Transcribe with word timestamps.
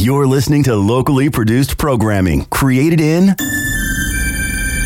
You're 0.00 0.28
listening 0.28 0.62
to 0.62 0.76
locally 0.76 1.28
produced 1.28 1.76
programming 1.76 2.44
created 2.44 3.00
in 3.00 3.34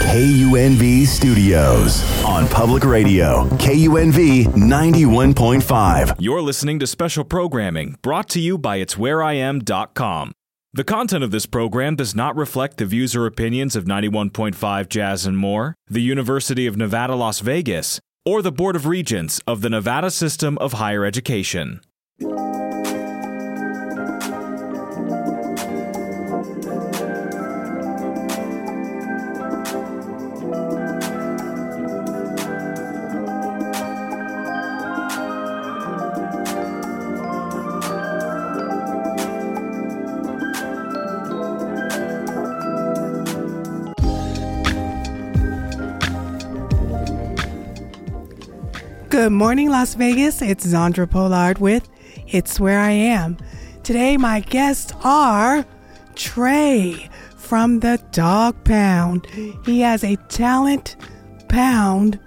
KUNV 0.00 1.06
Studios 1.06 2.02
on 2.24 2.48
public 2.48 2.82
radio, 2.82 3.46
KUNV 3.58 4.44
91.5. 4.46 6.16
You're 6.18 6.40
listening 6.40 6.78
to 6.78 6.86
special 6.86 7.24
programming 7.24 7.98
brought 8.00 8.30
to 8.30 8.40
you 8.40 8.56
by 8.56 8.78
It'sWhereIam.com. 8.78 10.32
The 10.72 10.84
content 10.84 11.22
of 11.22 11.30
this 11.30 11.44
program 11.44 11.94
does 11.94 12.14
not 12.14 12.34
reflect 12.34 12.78
the 12.78 12.86
views 12.86 13.14
or 13.14 13.26
opinions 13.26 13.76
of 13.76 13.84
91.5 13.84 14.88
Jazz 14.88 15.26
and 15.26 15.36
More, 15.36 15.74
the 15.88 16.00
University 16.00 16.66
of 16.66 16.78
Nevada, 16.78 17.14
Las 17.14 17.40
Vegas, 17.40 18.00
or 18.24 18.40
the 18.40 18.50
Board 18.50 18.76
of 18.76 18.86
Regents 18.86 19.42
of 19.46 19.60
the 19.60 19.68
Nevada 19.68 20.10
System 20.10 20.56
of 20.56 20.72
Higher 20.72 21.04
Education. 21.04 21.82
Good 49.12 49.30
morning, 49.32 49.68
Las 49.68 49.92
Vegas. 49.92 50.40
It's 50.40 50.64
Zandra 50.64 51.06
Polard 51.06 51.58
with 51.58 51.86
It's 52.28 52.58
Where 52.58 52.80
I 52.80 52.92
Am. 52.92 53.36
Today, 53.82 54.16
my 54.16 54.40
guests 54.40 54.90
are 55.04 55.66
Trey 56.14 57.10
from 57.36 57.80
the 57.80 58.02
Dogg 58.12 58.64
Pound. 58.64 59.26
He 59.66 59.80
has 59.80 60.02
a 60.02 60.16
talent 60.30 60.96
pound 61.50 62.18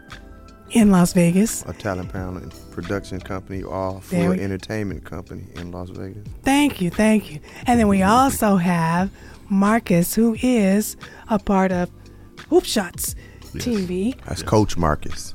in 0.70 0.92
Las 0.92 1.14
Vegas. 1.14 1.64
A 1.66 1.74
talent 1.74 2.14
pound 2.14 2.44
and 2.44 2.54
production 2.70 3.20
company, 3.20 3.64
all 3.64 4.00
full 4.00 4.30
we- 4.30 4.40
entertainment 4.40 5.06
company 5.06 5.48
in 5.56 5.72
Las 5.72 5.90
Vegas. 5.90 6.24
Thank 6.44 6.82
you, 6.82 6.92
thank 6.92 7.32
you. 7.32 7.40
And 7.66 7.80
then 7.80 7.88
we 7.88 8.04
also 8.04 8.58
have 8.58 9.10
Marcus, 9.50 10.14
who 10.14 10.36
is 10.40 10.98
a 11.30 11.40
part 11.40 11.72
of 11.72 11.90
Hoop 12.50 12.64
Shots 12.64 13.16
TV. 13.56 14.16
That's 14.26 14.44
Coach 14.44 14.78
Marcus. 14.78 15.34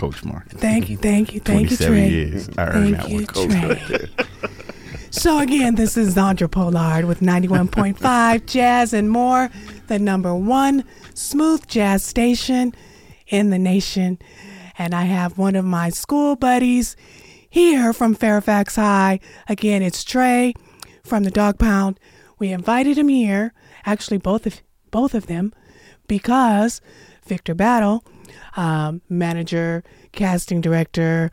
Coach 0.00 0.24
Mark. 0.24 0.48
Thank 0.48 0.88
you, 0.88 0.96
thank 0.96 1.34
you, 1.34 1.40
thank 1.40 1.70
you, 1.70 1.76
Trey. 1.76 2.08
years. 2.08 2.48
I 2.56 2.68
earned 2.68 2.96
Thank 2.96 2.96
that 2.96 3.08
you, 3.10 3.16
one. 3.16 3.26
Coach 3.26 3.86
Trey. 3.86 4.08
So 5.10 5.40
again, 5.40 5.74
this 5.74 5.98
is 5.98 6.14
Zandra 6.14 6.48
Polard 6.48 7.04
with 7.06 7.20
91.5 7.20 8.46
Jazz 8.46 8.94
and 8.94 9.10
More, 9.10 9.50
the 9.88 9.98
number 9.98 10.34
one 10.34 10.84
smooth 11.12 11.66
jazz 11.66 12.02
station 12.02 12.72
in 13.26 13.50
the 13.50 13.58
nation. 13.58 14.18
And 14.78 14.94
I 14.94 15.02
have 15.02 15.36
one 15.36 15.54
of 15.54 15.66
my 15.66 15.90
school 15.90 16.34
buddies 16.34 16.96
here 17.50 17.92
from 17.92 18.14
Fairfax 18.14 18.76
High. 18.76 19.20
Again, 19.48 19.82
it's 19.82 20.02
Trey 20.02 20.54
from 21.04 21.24
the 21.24 21.30
Dogg 21.30 21.58
Pound. 21.58 22.00
We 22.38 22.52
invited 22.52 22.96
him 22.96 23.08
here, 23.08 23.52
actually 23.84 24.16
both 24.16 24.46
of 24.46 24.62
both 24.90 25.14
of 25.14 25.26
them, 25.26 25.52
because 26.08 26.80
Victor 27.26 27.54
Battle, 27.54 28.02
um, 28.56 29.02
manager, 29.08 29.82
casting 30.12 30.60
director, 30.60 31.30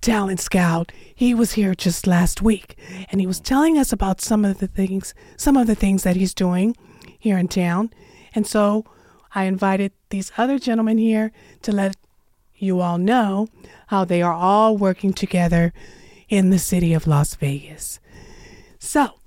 talent 0.00 0.40
scout. 0.40 0.92
He 1.14 1.34
was 1.34 1.52
here 1.52 1.74
just 1.74 2.06
last 2.06 2.42
week 2.42 2.76
and 3.10 3.20
he 3.20 3.26
was 3.26 3.40
telling 3.40 3.78
us 3.78 3.92
about 3.92 4.20
some 4.20 4.44
of 4.44 4.58
the 4.58 4.66
things 4.66 5.14
some 5.36 5.56
of 5.56 5.66
the 5.66 5.74
things 5.74 6.02
that 6.02 6.16
he's 6.16 6.34
doing 6.34 6.76
here 7.18 7.38
in 7.38 7.48
town. 7.48 7.90
And 8.34 8.46
so 8.46 8.84
I 9.34 9.44
invited 9.44 9.92
these 10.10 10.32
other 10.36 10.58
gentlemen 10.58 10.98
here 10.98 11.32
to 11.62 11.72
let 11.72 11.96
you 12.56 12.80
all 12.80 12.98
know 12.98 13.48
how 13.88 14.04
they 14.04 14.22
are 14.22 14.34
all 14.34 14.76
working 14.76 15.12
together 15.12 15.72
in 16.28 16.50
the 16.50 16.58
city 16.58 16.94
of 16.94 17.06
Las 17.06 17.34
Vegas. 17.34 18.00
So, 18.78 19.20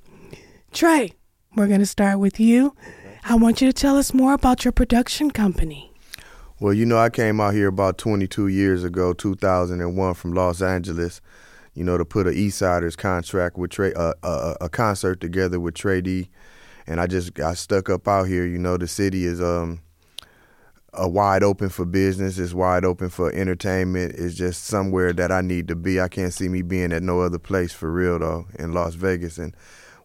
Trey, 0.71 1.13
we're 1.55 1.67
going 1.67 1.79
to 1.79 1.85
start 1.85 2.19
with 2.19 2.39
you. 2.39 2.75
I 3.23 3.35
want 3.35 3.61
you 3.61 3.67
to 3.67 3.73
tell 3.73 3.97
us 3.97 4.13
more 4.13 4.33
about 4.33 4.65
your 4.65 4.71
production 4.71 5.31
company. 5.31 5.94
Well, 6.57 6.73
you 6.73 6.85
know, 6.85 6.97
I 6.97 7.09
came 7.09 7.41
out 7.41 7.53
here 7.53 7.67
about 7.67 7.97
22 7.97 8.47
years 8.47 8.85
ago, 8.85 9.11
2001, 9.11 10.13
from 10.13 10.33
Los 10.33 10.61
Angeles. 10.61 11.19
You 11.73 11.83
know, 11.83 11.97
to 11.97 12.05
put 12.05 12.27
a 12.27 12.29
Eastsiders 12.29 12.95
contract 12.95 13.57
with 13.57 13.71
Trey, 13.71 13.93
uh, 13.93 14.13
uh, 14.23 14.55
a 14.61 14.69
concert 14.69 15.19
together 15.19 15.59
with 15.59 15.75
Trey 15.75 15.99
D, 15.99 16.29
and 16.87 17.01
I 17.01 17.07
just 17.07 17.33
got 17.33 17.57
stuck 17.57 17.89
up 17.89 18.07
out 18.07 18.29
here. 18.29 18.45
You 18.45 18.57
know, 18.57 18.77
the 18.77 18.87
city 18.87 19.25
is 19.25 19.41
um, 19.41 19.81
a 20.93 21.09
wide 21.09 21.43
open 21.43 21.67
for 21.67 21.83
business. 21.83 22.39
It's 22.39 22.53
wide 22.53 22.85
open 22.85 23.09
for 23.09 23.29
entertainment. 23.33 24.15
It's 24.17 24.35
just 24.35 24.63
somewhere 24.63 25.11
that 25.11 25.33
I 25.33 25.41
need 25.41 25.67
to 25.67 25.75
be. 25.75 25.99
I 25.99 26.07
can't 26.07 26.33
see 26.33 26.47
me 26.47 26.61
being 26.61 26.93
at 26.93 27.03
no 27.03 27.19
other 27.19 27.39
place 27.39 27.73
for 27.73 27.91
real 27.91 28.17
though 28.19 28.47
in 28.57 28.71
Las 28.71 28.93
Vegas. 28.93 29.37
And 29.37 29.53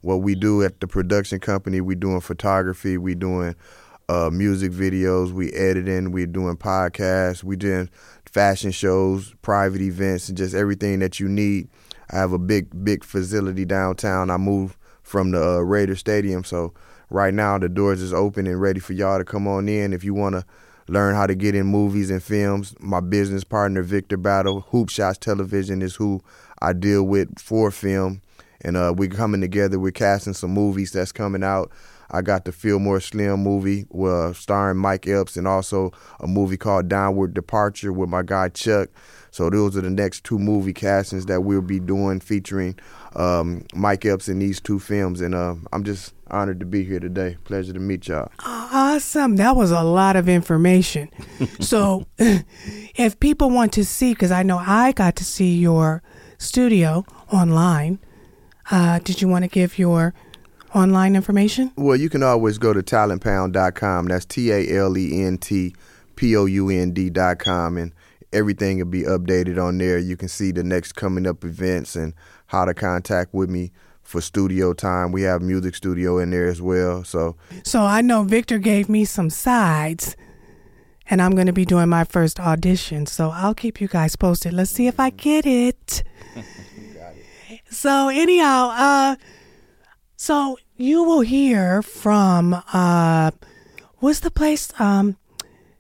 what 0.01 0.17
we 0.17 0.35
do 0.35 0.65
at 0.65 0.81
the 0.81 0.89
production 0.89 1.39
company, 1.39 1.81
we 1.81 1.95
doing 1.95 2.21
photography, 2.21 2.99
we 2.99 3.15
doing 3.15 3.55
uh, 4.11 4.29
music 4.29 4.73
videos, 4.73 5.31
we 5.31 5.53
editing, 5.53 6.11
we 6.11 6.27
doing 6.27 6.57
podcasts, 6.57 7.45
we 7.45 7.55
doing 7.55 7.89
fashion 8.27 8.73
shows, 8.73 9.37
private 9.41 9.81
events, 9.81 10.29
and 10.29 10.37
just 10.37 10.53
everything 10.53 10.99
that 10.99 11.21
you 11.21 11.29
need. 11.29 11.69
I 12.11 12.17
have 12.17 12.33
a 12.33 12.39
big, 12.39 12.85
big 12.85 13.05
facility 13.05 13.65
downtown. 13.65 14.31
I 14.31 14.37
moved 14.37 14.77
from 15.05 15.31
the 15.31 15.41
uh, 15.41 15.59
Raider 15.59 15.95
Stadium, 15.95 16.43
so 16.43 16.75
right 17.09 17.33
now 17.33 17.57
the 17.57 17.69
doors 17.69 18.03
is 18.03 18.13
open 18.13 18.49
and 18.49 18.61
ready 18.61 18.81
for 18.81 18.95
y'all 18.95 19.19
to 19.19 19.25
come 19.25 19.47
on 19.47 19.69
in. 19.69 19.93
If 19.93 20.03
you 20.03 20.13
want 20.13 20.35
to 20.35 20.45
learn 20.89 21.15
how 21.15 21.29
to 21.29 21.37
get 21.37 21.55
in 21.55 21.67
movies 21.67 22.11
and 22.11 22.21
films, 22.21 22.75
my 22.81 22.99
business 22.99 23.45
partner 23.45 23.83
Victor 23.83 24.17
Battle, 24.17 24.63
Hoop 24.71 24.89
Shots 24.89 25.19
Television 25.19 25.83
is 25.83 25.95
who 25.95 26.21
I 26.61 26.73
deal 26.73 27.05
with 27.05 27.39
for 27.39 27.71
film, 27.71 28.23
and 28.63 28.77
uh, 28.77 28.93
we're 28.97 29.09
coming 29.09 29.41
together. 29.41 29.79
We're 29.79 29.93
casting 29.93 30.35
some 30.35 30.51
movies 30.51 30.91
that's 30.91 31.13
coming 31.13 31.45
out. 31.45 31.71
I 32.11 32.23
got 32.23 32.45
the 32.45 32.53
Fillmore 32.53 33.01
Slim 33.01 33.41
movie 33.41 33.87
uh, 33.99 34.33
starring 34.33 34.79
Mike 34.79 35.07
Epps 35.07 35.37
and 35.37 35.47
also 35.47 35.93
a 36.19 36.27
movie 36.27 36.57
called 36.57 36.89
Downward 36.89 37.35
Departure 37.35 37.93
with 37.93 38.09
my 38.09 38.23
guy 38.23 38.49
Chuck. 38.49 38.91
So 39.31 39.49
those 39.49 39.77
are 39.77 39.81
the 39.81 39.91
next 39.91 40.25
two 40.25 40.39
movie 40.39 40.73
castings 40.73 41.27
that 41.27 41.43
we'll 41.43 41.63
be 41.63 41.79
doing 41.79 42.21
featuring 42.21 42.79
um, 43.15 43.65
Mike 43.75 44.05
Epps 44.05 44.29
in 44.29 44.41
these 44.41 44.61
two 44.61 44.79
films. 44.79 45.21
And 45.21 45.35
uh, 45.35 45.55
I'm 45.73 45.85
just 45.85 46.15
honored 46.29 46.61
to 46.61 46.67
be 46.67 46.85
here 46.85 47.01
today. 47.01 47.37
Pleasure 47.45 47.73
to 47.73 47.79
meet 47.79 48.09
y'all. 48.09 48.31
Awesome. 48.45 49.37
That 49.37 49.55
was 49.57 49.71
a 49.71 49.83
lot 49.83 50.17
of 50.17 50.29
information. 50.29 51.11
so, 51.61 52.07
if 52.19 53.19
people 53.21 53.51
want 53.51 53.73
to 53.75 53.85
see, 53.85 54.13
because 54.13 54.33
I 54.33 54.43
know 54.43 54.59
I 54.59 54.93
got 54.93 55.17
to 55.17 55.25
see 55.25 55.57
your 55.57 56.03
studio 56.39 57.05
online, 57.33 58.01
uh, 58.71 58.99
did 59.01 59.21
you 59.21 59.29
want 59.29 59.45
to 59.45 59.49
give 59.49 59.79
your 59.79 60.15
online 60.75 61.17
information? 61.17 61.73
Well, 61.77 61.97
you 61.97 62.09
can 62.09 62.23
always 62.23 62.59
go 62.59 62.73
to 62.73 62.83
talentpound.com. 62.83 64.07
That's 64.07 64.25
T 64.25 64.51
A 64.51 64.77
L 64.79 64.97
E 64.97 65.23
N 65.23 65.39
T 65.39 65.75
P 66.17 66.37
O 66.37 66.45
U 66.47 66.69
N 66.71 66.93
D.com. 66.93 67.77
And 67.77 67.93
everything 68.33 68.79
will 68.79 68.85
be 68.87 69.03
updated 69.03 69.63
on 69.63 69.79
there. 69.79 69.99
You 69.99 70.17
can 70.17 70.29
see 70.29 70.53
the 70.53 70.63
next 70.63 70.93
coming 70.93 71.27
up 71.27 71.45
events 71.45 71.97
and 71.97 72.15
how 72.47 72.65
to 72.65 72.75
contact 72.75 73.35
with 73.35 73.51
me 73.51 73.73
for 74.03 74.21
studio 74.21 74.73
time. 74.73 75.13
We 75.13 75.23
have 75.23 75.41
music 75.43 75.75
studio 75.75 76.19
in 76.19 76.31
there 76.31 76.49
as 76.49 76.61
well. 76.61 77.05
So, 77.05 77.37
So, 77.65 77.83
I 77.83 78.01
know 78.01 78.25
Victor 78.25 78.59
gave 78.59 78.89
me 78.89 79.05
some 79.05 79.31
sides, 79.31 80.17
and 81.09 81.23
I'm 81.23 81.33
going 81.33 81.47
to 81.47 81.53
be 81.53 81.65
doing 81.65 81.89
my 81.89 82.03
first 82.05 82.41
audition. 82.41 83.07
So, 83.07 83.31
I'll 83.31 83.55
keep 83.55 83.81
you 83.81 83.87
guys 83.87 84.17
posted. 84.17 84.53
Let's 84.53 84.73
see 84.73 84.87
if 84.89 84.99
I 84.99 85.11
get 85.11 85.47
it. 85.47 86.03
So, 87.73 88.09
anyhow, 88.09 88.71
uh, 88.73 89.17
so 90.21 90.59
you 90.77 91.03
will 91.03 91.23
hear 91.23 91.81
from, 91.81 92.63
uh, 92.75 93.31
what's 94.01 94.21
the 94.21 94.31
place? 94.31 94.71
Um, 94.79 95.17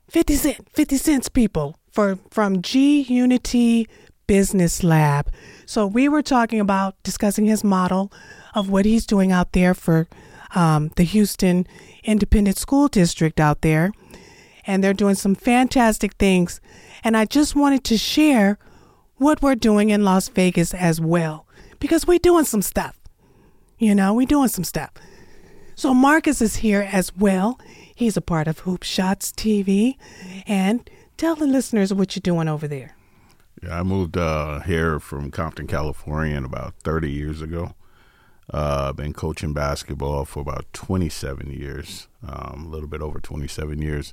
50 0.08 0.34
cent 0.34 0.68
50 0.72 0.96
cents 0.96 1.28
people 1.28 1.78
for 1.92 2.18
from 2.30 2.62
G 2.62 3.02
Unity 3.02 3.86
Business 4.26 4.82
Lab. 4.82 5.30
So 5.66 5.86
we 5.86 6.08
were 6.08 6.22
talking 6.22 6.58
about 6.58 6.94
discussing 7.02 7.44
his 7.44 7.62
model 7.62 8.10
of 8.54 8.70
what 8.70 8.86
he's 8.86 9.04
doing 9.04 9.30
out 9.30 9.52
there 9.52 9.74
for 9.74 10.08
um, 10.54 10.90
the 10.96 11.04
Houston 11.04 11.66
Independent 12.02 12.56
School 12.56 12.88
District 12.88 13.38
out 13.38 13.60
there, 13.60 13.92
and 14.66 14.82
they're 14.82 14.94
doing 14.94 15.16
some 15.16 15.34
fantastic 15.34 16.14
things. 16.14 16.62
And 17.04 17.14
I 17.14 17.26
just 17.26 17.54
wanted 17.54 17.84
to 17.84 17.98
share 17.98 18.58
what 19.16 19.42
we're 19.42 19.54
doing 19.54 19.90
in 19.90 20.02
Las 20.02 20.28
Vegas 20.28 20.72
as 20.72 20.98
well 20.98 21.46
because 21.78 22.06
we're 22.06 22.18
doing 22.18 22.46
some 22.46 22.62
stuff. 22.62 22.99
You 23.80 23.94
know, 23.94 24.12
we're 24.12 24.26
doing 24.26 24.48
some 24.48 24.62
stuff. 24.62 24.90
So 25.74 25.94
Marcus 25.94 26.42
is 26.42 26.56
here 26.56 26.86
as 26.92 27.16
well. 27.16 27.58
He's 27.96 28.14
a 28.14 28.20
part 28.20 28.46
of 28.46 28.60
Hoop 28.60 28.82
Shots 28.82 29.32
TV. 29.32 29.96
And 30.46 30.88
tell 31.16 31.34
the 31.34 31.46
listeners 31.46 31.92
what 31.92 32.14
you're 32.14 32.20
doing 32.20 32.46
over 32.46 32.68
there. 32.68 32.94
Yeah, 33.62 33.80
I 33.80 33.82
moved 33.82 34.18
uh, 34.18 34.60
here 34.60 35.00
from 35.00 35.30
Compton, 35.30 35.66
California, 35.66 36.42
about 36.44 36.74
30 36.84 37.10
years 37.10 37.40
ago. 37.40 37.74
Uh, 38.52 38.92
been 38.92 39.14
coaching 39.14 39.54
basketball 39.54 40.26
for 40.26 40.40
about 40.40 40.66
27 40.74 41.50
years, 41.50 42.08
um, 42.26 42.66
a 42.66 42.68
little 42.68 42.88
bit 42.88 43.00
over 43.00 43.18
27 43.18 43.80
years. 43.80 44.12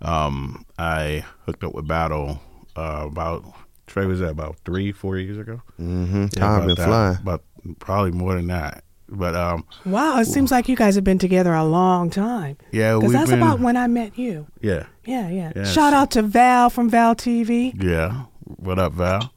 Um, 0.00 0.64
I 0.78 1.24
hooked 1.46 1.64
up 1.64 1.74
with 1.74 1.88
Battle 1.88 2.40
uh, 2.76 3.06
about 3.08 3.44
Trey 3.86 4.06
was 4.06 4.20
that 4.20 4.30
about 4.30 4.58
three, 4.64 4.92
four 4.92 5.16
years 5.18 5.38
ago. 5.38 5.60
Mm-hmm. 5.80 6.22
Yeah, 6.22 6.40
Time 6.40 6.54
about 6.62 6.66
been 6.66 6.76
that. 6.76 6.86
flying. 6.86 7.18
But 7.24 7.42
probably 7.78 8.12
more 8.12 8.34
than 8.34 8.46
that. 8.46 8.84
But 9.14 9.36
um, 9.36 9.64
Wow, 9.84 10.18
it 10.18 10.24
seems 10.24 10.50
like 10.50 10.68
you 10.68 10.76
guys 10.76 10.94
have 10.94 11.04
been 11.04 11.18
together 11.18 11.52
a 11.52 11.64
long 11.64 12.08
time. 12.10 12.56
yeah, 12.72 12.94
Because 12.96 13.12
that's 13.12 13.30
been 13.30 13.40
about 13.42 13.60
when 13.60 13.76
I 13.76 13.86
met 13.86 14.18
you. 14.18 14.46
yeah, 14.62 14.86
Yeah, 15.04 15.28
yeah. 15.28 15.52
Yes. 15.54 15.72
Shout 15.72 15.92
out 15.92 16.10
to 16.12 16.22
Val 16.22 16.70
from 16.70 16.88
Val 16.88 17.14
TV. 17.14 17.72
yeah. 17.82 18.24
What 18.44 18.78
up, 18.78 18.94
Val? 18.94 19.32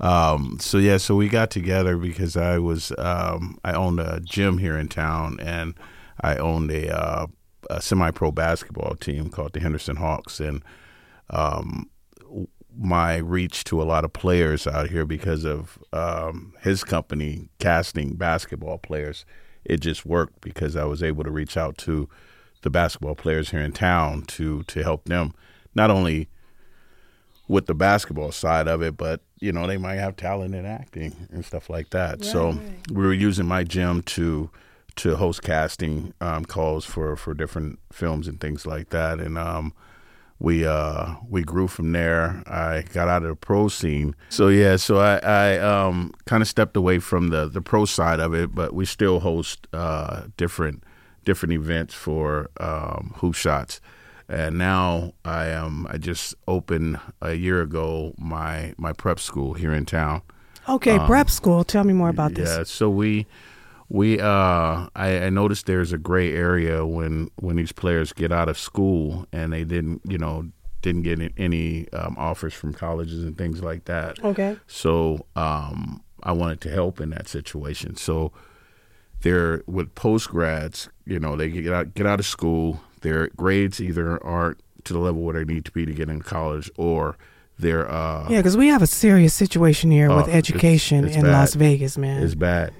Um, 0.00 0.56
so 0.60 0.78
yeah, 0.78 0.96
so 0.96 1.14
we 1.14 1.28
got 1.28 1.50
together 1.50 1.96
because 1.96 2.36
I 2.36 2.58
was 2.58 2.90
um, 2.98 3.58
I 3.64 3.72
owned 3.72 4.00
a 4.00 4.20
gym 4.20 4.58
here 4.58 4.76
in 4.76 4.88
town, 4.88 5.38
and 5.40 5.74
I 6.20 6.36
owned 6.36 6.70
a, 6.72 6.88
uh, 6.92 7.26
a 7.70 7.80
semi-pro 7.80 8.32
basketball 8.32 8.96
team 8.96 9.28
called 9.28 9.52
the 9.52 9.60
Henderson 9.60 9.96
Hawks, 9.96 10.40
and 10.40 10.62
um, 11.30 11.88
my 12.78 13.16
reach 13.16 13.64
to 13.64 13.82
a 13.82 13.84
lot 13.84 14.04
of 14.04 14.12
players 14.12 14.66
out 14.66 14.90
here 14.90 15.04
because 15.04 15.44
of 15.44 15.78
um, 15.92 16.54
his 16.60 16.84
company 16.84 17.48
casting 17.58 18.14
basketball 18.14 18.78
players. 18.78 19.24
It 19.64 19.80
just 19.80 20.04
worked 20.04 20.40
because 20.40 20.76
I 20.76 20.84
was 20.84 21.02
able 21.02 21.24
to 21.24 21.30
reach 21.30 21.56
out 21.56 21.78
to 21.78 22.08
the 22.62 22.70
basketball 22.70 23.14
players 23.14 23.50
here 23.50 23.60
in 23.60 23.72
town 23.72 24.22
to 24.22 24.62
to 24.64 24.82
help 24.82 25.04
them 25.04 25.34
not 25.74 25.90
only 25.90 26.28
with 27.48 27.66
the 27.66 27.74
basketball 27.74 28.32
side 28.32 28.68
of 28.68 28.82
it, 28.82 28.96
but 28.96 29.20
you 29.40 29.52
know 29.52 29.66
they 29.66 29.76
might 29.76 29.96
have 29.96 30.16
talent 30.16 30.54
in 30.54 30.64
acting 30.64 31.28
and 31.30 31.44
stuff 31.44 31.68
like 31.68 31.90
that. 31.90 32.24
so 32.24 32.58
we 32.90 33.02
were 33.02 33.12
using 33.12 33.46
my 33.46 33.64
gym 33.64 34.02
to 34.02 34.50
to 34.96 35.16
host 35.16 35.42
casting 35.42 36.12
um, 36.20 36.44
calls 36.44 36.84
for 36.84 37.16
for 37.16 37.34
different 37.34 37.78
films 37.92 38.28
and 38.28 38.40
things 38.40 38.66
like 38.66 38.90
that, 38.90 39.20
and 39.20 39.36
um, 39.38 39.72
we 40.42 40.66
uh, 40.66 41.14
we 41.28 41.42
grew 41.42 41.68
from 41.68 41.92
there. 41.92 42.42
I 42.46 42.82
got 42.92 43.08
out 43.08 43.22
of 43.22 43.28
the 43.28 43.36
pro 43.36 43.68
scene, 43.68 44.14
so 44.28 44.48
yeah, 44.48 44.76
so 44.76 44.98
I, 44.98 45.18
I 45.18 45.58
um, 45.58 46.12
kind 46.26 46.42
of 46.42 46.48
stepped 46.48 46.76
away 46.76 46.98
from 46.98 47.28
the 47.28 47.48
the 47.48 47.62
pro 47.62 47.84
side 47.84 48.18
of 48.18 48.34
it, 48.34 48.54
but 48.54 48.74
we 48.74 48.84
still 48.84 49.20
host 49.20 49.68
uh, 49.72 50.22
different 50.36 50.82
different 51.24 51.52
events 51.52 51.94
for 51.94 52.50
um, 52.58 53.14
hoop 53.18 53.34
shots. 53.34 53.80
And 54.28 54.58
now 54.58 55.12
I 55.24 55.46
am. 55.46 55.86
I 55.88 55.98
just 55.98 56.34
opened 56.48 56.98
a 57.20 57.34
year 57.34 57.60
ago 57.62 58.14
my 58.18 58.74
my 58.78 58.92
prep 58.92 59.20
school 59.20 59.54
here 59.54 59.72
in 59.72 59.86
town. 59.86 60.22
Okay, 60.68 60.98
prep 61.06 61.30
school. 61.30 61.64
Tell 61.64 61.84
me 61.84 61.92
more 61.92 62.08
about 62.08 62.34
this. 62.34 62.50
Um, 62.50 62.58
Yeah, 62.58 62.64
so 62.64 62.90
we 62.90 63.26
we 63.94 64.18
uh 64.18 64.86
I, 64.96 65.24
I 65.26 65.30
noticed 65.30 65.66
there's 65.66 65.92
a 65.92 65.98
gray 65.98 66.32
area 66.34 66.86
when 66.86 67.28
when 67.36 67.56
these 67.56 67.72
players 67.72 68.12
get 68.14 68.32
out 68.32 68.48
of 68.48 68.56
school 68.58 69.26
and 69.32 69.52
they 69.52 69.64
didn't 69.64 70.00
you 70.08 70.16
know 70.16 70.48
didn't 70.80 71.02
get 71.02 71.20
any 71.36 71.88
um, 71.92 72.16
offers 72.18 72.54
from 72.54 72.72
colleges 72.72 73.22
and 73.22 73.36
things 73.36 73.62
like 73.62 73.84
that. 73.84 74.18
Okay. 74.24 74.56
So 74.66 75.26
um 75.36 76.02
I 76.22 76.32
wanted 76.32 76.60
to 76.62 76.70
help 76.70 77.00
in 77.00 77.10
that 77.10 77.28
situation. 77.28 77.96
So 77.96 78.32
they're 79.20 79.62
with 79.66 79.94
post 79.94 80.28
grads, 80.30 80.88
you 81.04 81.18
know, 81.20 81.36
they 81.36 81.50
get 81.50 81.72
out 81.72 81.94
get 81.94 82.06
out 82.06 82.18
of 82.18 82.26
school, 82.26 82.80
their 83.02 83.28
grades 83.36 83.78
either 83.80 84.24
aren't 84.24 84.58
to 84.84 84.92
the 84.94 84.98
level 84.98 85.20
where 85.22 85.34
they 85.34 85.44
need 85.44 85.64
to 85.66 85.70
be 85.72 85.84
to 85.84 85.92
get 85.92 86.08
in 86.08 86.22
college 86.22 86.70
or 86.76 87.16
they're 87.58 87.88
uh 87.90 88.26
Yeah, 88.30 88.38
because 88.38 88.56
we 88.56 88.68
have 88.68 88.80
a 88.82 88.86
serious 88.86 89.34
situation 89.34 89.90
here 89.90 90.10
Oh, 90.10 90.16
with 90.16 90.28
education 90.28 91.04
it's 91.04 91.14
in 91.16 91.22
bad. 91.22 91.32
Las 91.32 91.54
Vegas, 91.54 91.98
man. 91.98 92.22
it's 92.22 92.34
bad. 92.34 92.72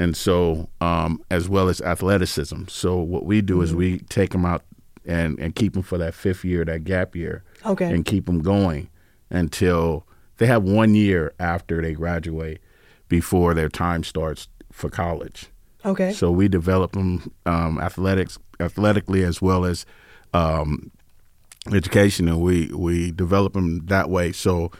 And 0.00 0.16
so, 0.16 0.68
um, 0.80 1.22
as 1.30 1.48
well 1.48 1.68
as 1.68 1.80
athleticism. 1.82 2.60
So, 2.68 2.96
what 2.96 3.24
we 3.26 3.42
do 3.42 3.54
Mm-hmm. 3.56 3.64
is 3.64 3.74
we 3.74 3.98
take 4.08 4.30
them 4.30 4.44
out 4.46 4.62
and, 5.04 5.38
and 5.38 5.54
keep 5.54 5.74
them 5.74 5.82
for 5.82 5.98
that 5.98 6.14
fifth 6.14 6.44
year, 6.44 6.64
that 6.64 6.84
gap 6.84 7.14
year, 7.14 7.42
Okay. 7.66 7.90
and 7.92 8.04
keep 8.04 8.24
them 8.26 8.40
going 8.40 8.88
until 9.30 10.06
they 10.38 10.46
have 10.46 10.62
one 10.62 10.94
year 10.94 11.32
after 11.38 11.82
they 11.82 11.92
graduate 11.92 12.60
before 13.08 13.52
their 13.54 13.68
time 13.68 14.02
starts 14.04 14.48
for 14.72 14.88
college. 14.88 15.48
okay. 15.84 16.12
So 16.12 16.30
we 16.30 16.48
develop 16.48 16.92
them 16.92 17.30
um, 17.44 17.78
athletics 17.78 18.38
athletically 18.58 19.22
as 19.24 19.42
well 19.42 19.64
as 19.64 19.84
um, 20.32 20.90
education, 21.72 22.28
and 22.28 22.40
we 22.40 22.68
we 22.74 23.10
develop 23.10 23.52
them 23.52 23.84
that 23.86 24.08
way. 24.08 24.32
So 24.32 24.70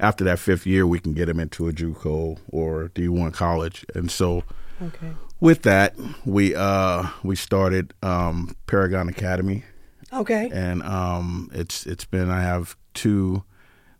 after 0.00 0.24
that 0.24 0.38
fifth 0.38 0.66
year, 0.66 0.84
we 0.86 0.98
can 0.98 1.14
get 1.14 1.26
them 1.26 1.38
into 1.38 1.68
a 1.68 1.72
JUCO 1.72 2.38
or 2.48 2.88
D 2.94 3.08
one 3.08 3.30
college, 3.32 3.84
and 3.94 4.10
so 4.10 4.42
okay. 4.82 5.12
with 5.40 5.62
that, 5.62 5.94
we 6.24 6.54
uh, 6.54 7.08
we 7.22 7.36
started 7.36 7.94
um, 8.02 8.54
Paragon 8.66 9.08
Academy, 9.08 9.64
Okay. 10.12 10.50
and 10.52 10.82
um, 10.82 11.50
it's 11.52 11.86
it's 11.86 12.04
been 12.04 12.30
I 12.30 12.42
have 12.42 12.76
two. 12.94 13.44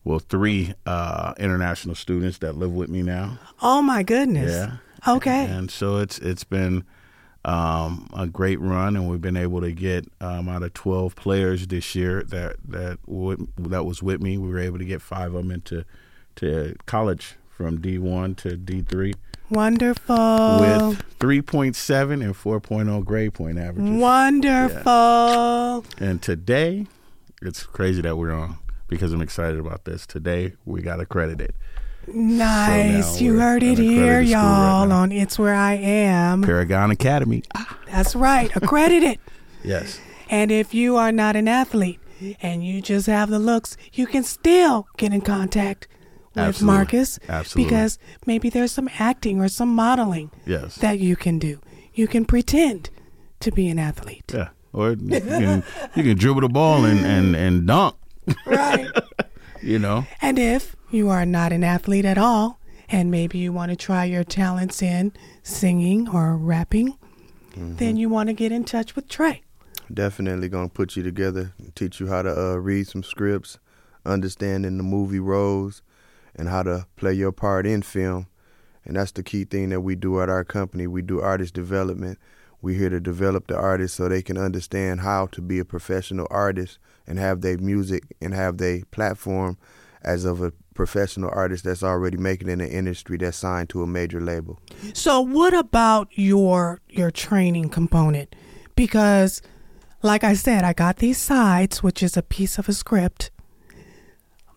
Well, 0.06 0.18
three 0.18 0.74
uh, 0.84 1.32
international 1.38 1.94
students 1.94 2.36
that 2.38 2.58
live 2.58 2.72
with 2.72 2.90
me 2.90 3.02
now. 3.02 3.38
Oh 3.62 3.80
my 3.80 4.02
goodness. 4.02 4.52
Yeah. 4.52 4.76
Okay. 5.08 5.46
And 5.46 5.70
so 5.70 5.96
it's 5.96 6.18
it's 6.18 6.44
been 6.44 6.84
um, 7.46 8.10
a 8.14 8.26
great 8.26 8.60
run, 8.60 8.96
and 8.96 9.08
we've 9.08 9.22
been 9.22 9.36
able 9.36 9.62
to 9.62 9.72
get 9.72 10.06
um, 10.20 10.46
out 10.50 10.62
of 10.62 10.74
twelve 10.74 11.16
players 11.16 11.66
this 11.68 11.94
year 11.94 12.22
that 12.22 12.56
that 12.68 12.98
would, 13.06 13.48
that 13.56 13.84
was 13.86 14.02
with 14.02 14.20
me. 14.20 14.36
We 14.36 14.50
were 14.50 14.58
able 14.58 14.76
to 14.76 14.84
get 14.84 15.00
five 15.00 15.34
of 15.34 15.42
them 15.42 15.50
into 15.50 15.86
to 16.36 16.76
college 16.84 17.36
from 17.48 17.80
D 17.80 17.96
one 17.96 18.34
to 18.36 18.58
D 18.58 18.82
three 18.82 19.14
Wonderful. 19.50 20.60
with 20.60 21.02
three 21.20 21.42
point 21.42 21.76
seven 21.76 22.22
and 22.22 22.36
four 22.36 22.60
oh 22.70 23.00
grade 23.02 23.34
point 23.34 23.58
averages. 23.58 24.00
Wonderful. 24.00 25.84
And 25.98 26.22
today, 26.22 26.86
it's 27.42 27.64
crazy 27.64 28.00
that 28.02 28.16
we're 28.16 28.32
on 28.32 28.58
because 28.88 29.12
I'm 29.12 29.20
excited 29.20 29.60
about 29.60 29.84
this. 29.84 30.06
Today 30.06 30.54
we 30.64 30.82
got 30.82 31.00
accredited. 31.00 31.52
Nice. 32.06 33.14
now 33.14 33.20
you 33.20 33.38
heard 33.38 33.62
it 33.62 33.78
here, 33.78 34.24
school 34.24 34.34
right 34.34 34.44
y'all, 34.44 34.92
on 34.92 35.10
It's 35.10 35.38
Where 35.38 35.54
I 35.54 35.74
Am. 35.74 36.42
Paragon 36.42 36.90
Academy. 36.90 37.42
That's 37.86 38.14
right. 38.14 38.54
Accredited. 38.56 39.18
Yes. 39.66 39.98
and 40.28 40.52
if 40.52 40.74
you 40.74 40.96
are 40.96 41.10
not 41.10 41.36
an 41.36 41.48
athlete 41.48 41.98
and 42.42 42.62
you 42.62 42.82
just 42.82 43.06
have 43.06 43.30
the 43.30 43.38
looks, 43.38 43.78
you 43.94 44.06
can 44.06 44.22
still 44.22 44.86
get 44.98 45.14
in 45.14 45.22
contact 45.22 45.88
with 46.34 46.44
Absolutely. 46.48 46.76
Marcus. 46.76 47.18
Absolutely. 47.28 47.64
Because 47.70 47.98
maybe 48.26 48.48
there's 48.50 48.72
some 48.72 48.88
acting 48.98 49.40
or 49.40 49.48
some 49.48 49.74
modeling 49.74 50.30
Yes. 50.46 50.76
that 50.76 50.98
you 50.98 51.16
can 51.16 51.38
do. 51.38 51.60
You 51.94 52.06
can 52.08 52.24
pretend 52.24 52.90
to 53.40 53.50
be 53.52 53.68
an 53.68 53.78
athlete. 53.78 54.32
Yeah. 54.34 54.48
Or 54.72 54.90
you 54.92 55.20
can 55.20 55.62
you 55.94 56.02
can 56.02 56.16
dribble 56.16 56.40
the 56.40 56.48
ball 56.48 56.84
and, 56.84 57.04
and, 57.06 57.36
and 57.36 57.66
dunk, 57.66 57.94
Right. 58.44 58.88
you 59.62 59.78
know. 59.78 60.04
And 60.20 60.38
if 60.38 60.74
you 60.90 61.08
are 61.10 61.24
not 61.24 61.52
an 61.52 61.62
athlete 61.62 62.04
at 62.04 62.18
all, 62.18 62.58
and 62.88 63.10
maybe 63.10 63.38
you 63.38 63.52
want 63.52 63.70
to 63.70 63.76
try 63.76 64.04
your 64.04 64.24
talents 64.24 64.82
in 64.82 65.12
singing 65.44 66.08
or 66.08 66.36
rapping, 66.36 66.98
then 67.56 67.96
you 67.96 68.08
want 68.08 68.28
to 68.28 68.32
get 68.32 68.50
in 68.50 68.64
touch 68.64 68.96
with 68.96 69.08
Trey. 69.08 69.42
Definitely 69.92 70.48
gonna 70.48 70.68
put 70.68 70.96
you 70.96 71.02
together, 71.04 71.52
teach 71.76 72.00
you 72.00 72.08
how 72.08 72.22
to 72.22 72.36
uh, 72.36 72.54
read 72.56 72.88
some 72.88 73.04
scripts, 73.04 73.58
understanding 74.04 74.76
the 74.76 74.82
movie 74.82 75.20
roles, 75.20 75.82
and 76.36 76.48
how 76.48 76.62
to 76.62 76.86
play 76.96 77.12
your 77.12 77.32
part 77.32 77.66
in 77.66 77.82
film. 77.82 78.26
And 78.84 78.96
that's 78.96 79.12
the 79.12 79.22
key 79.22 79.44
thing 79.44 79.70
that 79.70 79.80
we 79.80 79.94
do 79.94 80.20
at 80.20 80.28
our 80.28 80.44
company. 80.44 80.86
We 80.86 81.02
do 81.02 81.20
artist 81.20 81.54
development. 81.54 82.18
We're 82.60 82.78
here 82.78 82.90
to 82.90 83.00
develop 83.00 83.46
the 83.46 83.56
artists 83.56 83.96
so 83.96 84.08
they 84.08 84.22
can 84.22 84.38
understand 84.38 85.00
how 85.00 85.26
to 85.26 85.40
be 85.40 85.58
a 85.58 85.64
professional 85.64 86.26
artist 86.30 86.78
and 87.06 87.18
have 87.18 87.40
their 87.40 87.58
music 87.58 88.04
and 88.20 88.34
have 88.34 88.58
their 88.58 88.84
platform 88.90 89.58
as 90.02 90.24
of 90.24 90.42
a 90.42 90.52
professional 90.74 91.30
artist 91.32 91.64
that's 91.64 91.82
already 91.82 92.16
making 92.16 92.48
in 92.48 92.58
the 92.58 92.70
industry 92.70 93.16
that's 93.16 93.36
signed 93.36 93.68
to 93.70 93.82
a 93.82 93.86
major 93.86 94.20
label. 94.20 94.58
So 94.92 95.20
what 95.20 95.54
about 95.54 96.08
your 96.12 96.80
your 96.88 97.10
training 97.10 97.70
component? 97.70 98.34
Because 98.74 99.40
like 100.02 100.24
I 100.24 100.34
said, 100.34 100.64
I 100.64 100.74
got 100.74 100.96
these 100.96 101.18
sides, 101.18 101.82
which 101.82 102.02
is 102.02 102.16
a 102.16 102.22
piece 102.22 102.58
of 102.58 102.68
a 102.68 102.72
script, 102.74 103.30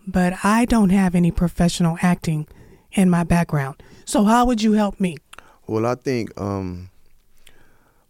but 0.08 0.34
I 0.42 0.64
don't 0.64 0.90
have 0.90 1.14
any 1.14 1.30
professional 1.30 1.98
acting 2.02 2.46
in 2.92 3.10
my 3.10 3.22
background. 3.22 3.80
So 4.04 4.24
how 4.24 4.46
would 4.46 4.62
you 4.62 4.72
help 4.72 4.98
me? 4.98 5.18
Well, 5.66 5.84
I 5.86 5.94
think 5.94 6.38
um, 6.40 6.88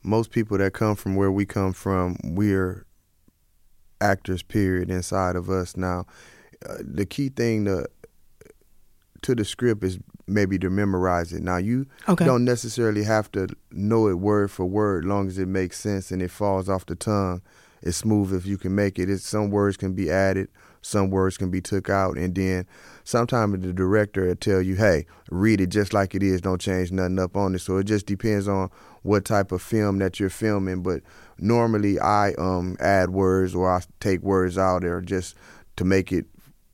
most 0.03 0.31
people 0.31 0.57
that 0.59 0.73
come 0.73 0.95
from 0.95 1.17
where 1.17 1.31
we 1.33 1.45
come 1.45 1.73
from, 1.73 2.17
we're 2.23 2.87
actors. 4.01 4.43
Period. 4.43 4.91
Inside 4.91 5.35
of 5.37 5.51
us 5.51 5.77
now, 5.77 6.07
uh, 6.69 6.77
the 6.81 7.05
key 7.05 7.29
thing 7.31 7.65
to 7.65 7.87
to 9.23 9.35
the 9.35 9.45
script 9.45 9.83
is 9.83 9.99
maybe 10.29 10.57
to 10.61 10.71
memorize 10.71 11.33
it. 11.33 11.43
Now 11.43 11.57
you 11.57 11.87
Okay. 12.09 12.25
don't 12.25 12.45
necessarily 12.45 13.03
have 13.03 13.33
to 13.33 13.49
know 13.73 14.07
it 14.07 14.15
word 14.21 14.53
for 14.53 14.65
word, 14.65 15.05
long 15.05 15.27
as 15.27 15.39
it 15.39 15.49
makes 15.49 15.81
sense 15.81 16.13
and 16.13 16.23
it 16.23 16.31
falls 16.31 16.69
off 16.69 16.87
the 16.87 16.95
tongue. 16.95 17.43
It's 17.83 17.97
smooth 17.97 18.33
if 18.33 18.47
you 18.47 18.57
can 18.59 18.77
make 18.77 18.97
it. 19.01 19.11
It's, 19.11 19.27
some 19.27 19.51
words 19.51 19.77
can 19.77 19.93
be 19.95 20.09
added, 20.11 20.49
some 20.89 21.11
words 21.11 21.37
can 21.37 21.51
be 21.51 21.61
took 21.61 21.91
out, 21.91 22.17
and 22.17 22.35
then 22.35 22.65
sometimes 23.05 23.61
the 23.63 23.75
director 23.75 24.27
will 24.27 24.35
tell 24.37 24.63
you, 24.63 24.75
"Hey, 24.77 25.05
read 25.31 25.61
it 25.61 25.67
just 25.69 25.93
like 25.93 26.15
it 26.15 26.23
is. 26.23 26.41
Don't 26.41 26.61
change 26.61 26.91
nothing 26.91 27.19
up 27.19 27.37
on 27.37 27.55
it." 27.55 27.59
So 27.59 27.77
it 27.77 27.85
just 27.85 28.07
depends 28.07 28.49
on 28.49 28.71
what 29.03 29.27
type 29.27 29.53
of 29.53 29.61
film 29.61 29.99
that 29.99 30.19
you're 30.19 30.31
filming. 30.31 30.83
But 30.83 31.03
normally, 31.39 32.01
I 32.01 32.33
um 32.39 32.77
add 32.81 33.11
words 33.11 33.55
or 33.55 33.71
I 33.71 33.83
take 34.01 34.23
words 34.23 34.57
out 34.57 34.81
there 34.81 35.03
just 35.03 35.37
to 35.77 35.85
make 35.85 36.11
it 36.11 36.25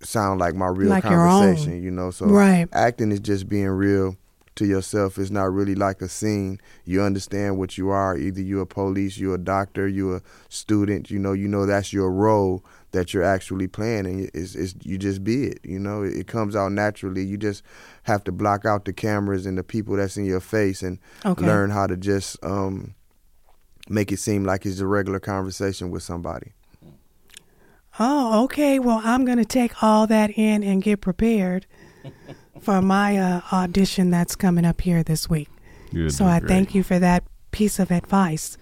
sound 0.01 0.39
like 0.39 0.55
my 0.55 0.69
real 0.69 0.91
Like 0.91 1.03
conversation. 1.03 1.83
You 1.83 1.91
know, 1.91 2.11
so 2.13 2.27
Right. 2.27 2.69
acting 2.73 3.11
is 3.11 3.21
just 3.21 3.49
being 3.49 3.69
real 3.69 4.17
to 4.57 4.65
yourself. 4.65 5.19
It's 5.19 5.31
not 5.33 5.53
really 5.53 5.75
like 5.75 6.01
a 6.01 6.09
scene. 6.09 6.61
You 6.85 7.03
understand 7.03 7.59
what 7.59 7.77
you 7.77 7.89
are. 7.91 8.17
Either 8.17 8.41
you're 8.41 8.63
a 8.63 8.67
police, 8.67 9.19
you're 9.19 9.35
a 9.35 9.39
doctor, 9.39 9.89
you're 9.89 10.19
a 10.19 10.23
student. 10.49 11.11
You 11.11 11.19
know, 11.19 11.33
you 11.33 11.49
know 11.49 11.67
that's 11.67 11.93
your 11.93 12.13
role 12.13 12.63
that 12.95 13.13
you're 13.13 13.23
actually 13.23 13.67
playing, 13.69 14.07
and 14.07 14.31
it's, 14.33 14.55
it's 14.55 14.75
you 14.83 14.97
just 14.97 15.23
be 15.23 15.45
it. 15.49 15.61
You 15.63 15.79
know, 15.79 16.03
it, 16.03 16.15
it 16.17 16.27
comes 16.27 16.57
out 16.57 16.73
naturally. 16.73 17.23
You 17.23 17.37
just 17.37 17.63
have 18.05 18.25
to 18.25 18.33
block 18.33 18.65
out 18.65 18.87
the 18.87 18.93
cameras 18.93 19.45
and 19.45 19.59
the 19.59 19.63
people 19.63 19.97
that's 19.97 20.17
in 20.17 20.25
your 20.25 20.41
face, 20.41 20.83
and 20.83 20.99
Okay. 21.27 21.45
learn 21.45 21.71
how 21.71 21.87
to 21.87 21.97
just 21.97 22.43
um, 22.43 22.95
make 23.89 24.11
it 24.11 24.19
seem 24.19 24.45
like 24.45 24.65
it's 24.65 24.81
a 24.81 24.87
regular 24.87 25.21
conversation 25.21 25.91
with 25.91 26.03
somebody. 26.03 26.53
Oh, 28.01 28.43
okay. 28.45 28.79
Well, 28.79 29.01
I'm 29.05 29.25
going 29.25 29.39
to 29.39 29.45
take 29.45 29.83
all 29.83 30.07
that 30.09 30.31
in 30.37 30.65
and 30.65 30.83
get 30.83 31.01
prepared 31.01 31.67
for 32.61 32.83
my 32.83 33.17
uh, 33.17 33.41
audition 33.53 34.11
that's 34.11 34.35
coming 34.35 34.65
up 34.65 34.81
here 34.81 35.03
this 35.03 35.29
week. 35.31 35.49
You'll 35.93 36.11
So 36.11 36.25
I 36.25 36.41
great. 36.41 36.49
thank 36.49 36.75
you 36.75 36.83
for 36.83 36.99
that 36.99 37.25
piece 37.53 37.79
of 37.79 37.91
advice. 37.93 38.57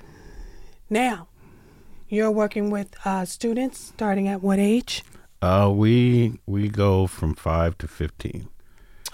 Now, 0.90 1.28
you're 2.12 2.30
working 2.30 2.70
with 2.70 2.94
uh, 3.06 3.24
students 3.24 3.78
starting 3.80 4.28
at 4.28 4.42
what 4.42 4.58
age? 4.58 5.02
Uh, 5.40 5.72
we 5.74 6.38
we 6.46 6.68
go 6.68 7.06
from 7.06 7.34
five 7.34 7.76
to 7.78 7.88
fifteen. 7.88 8.48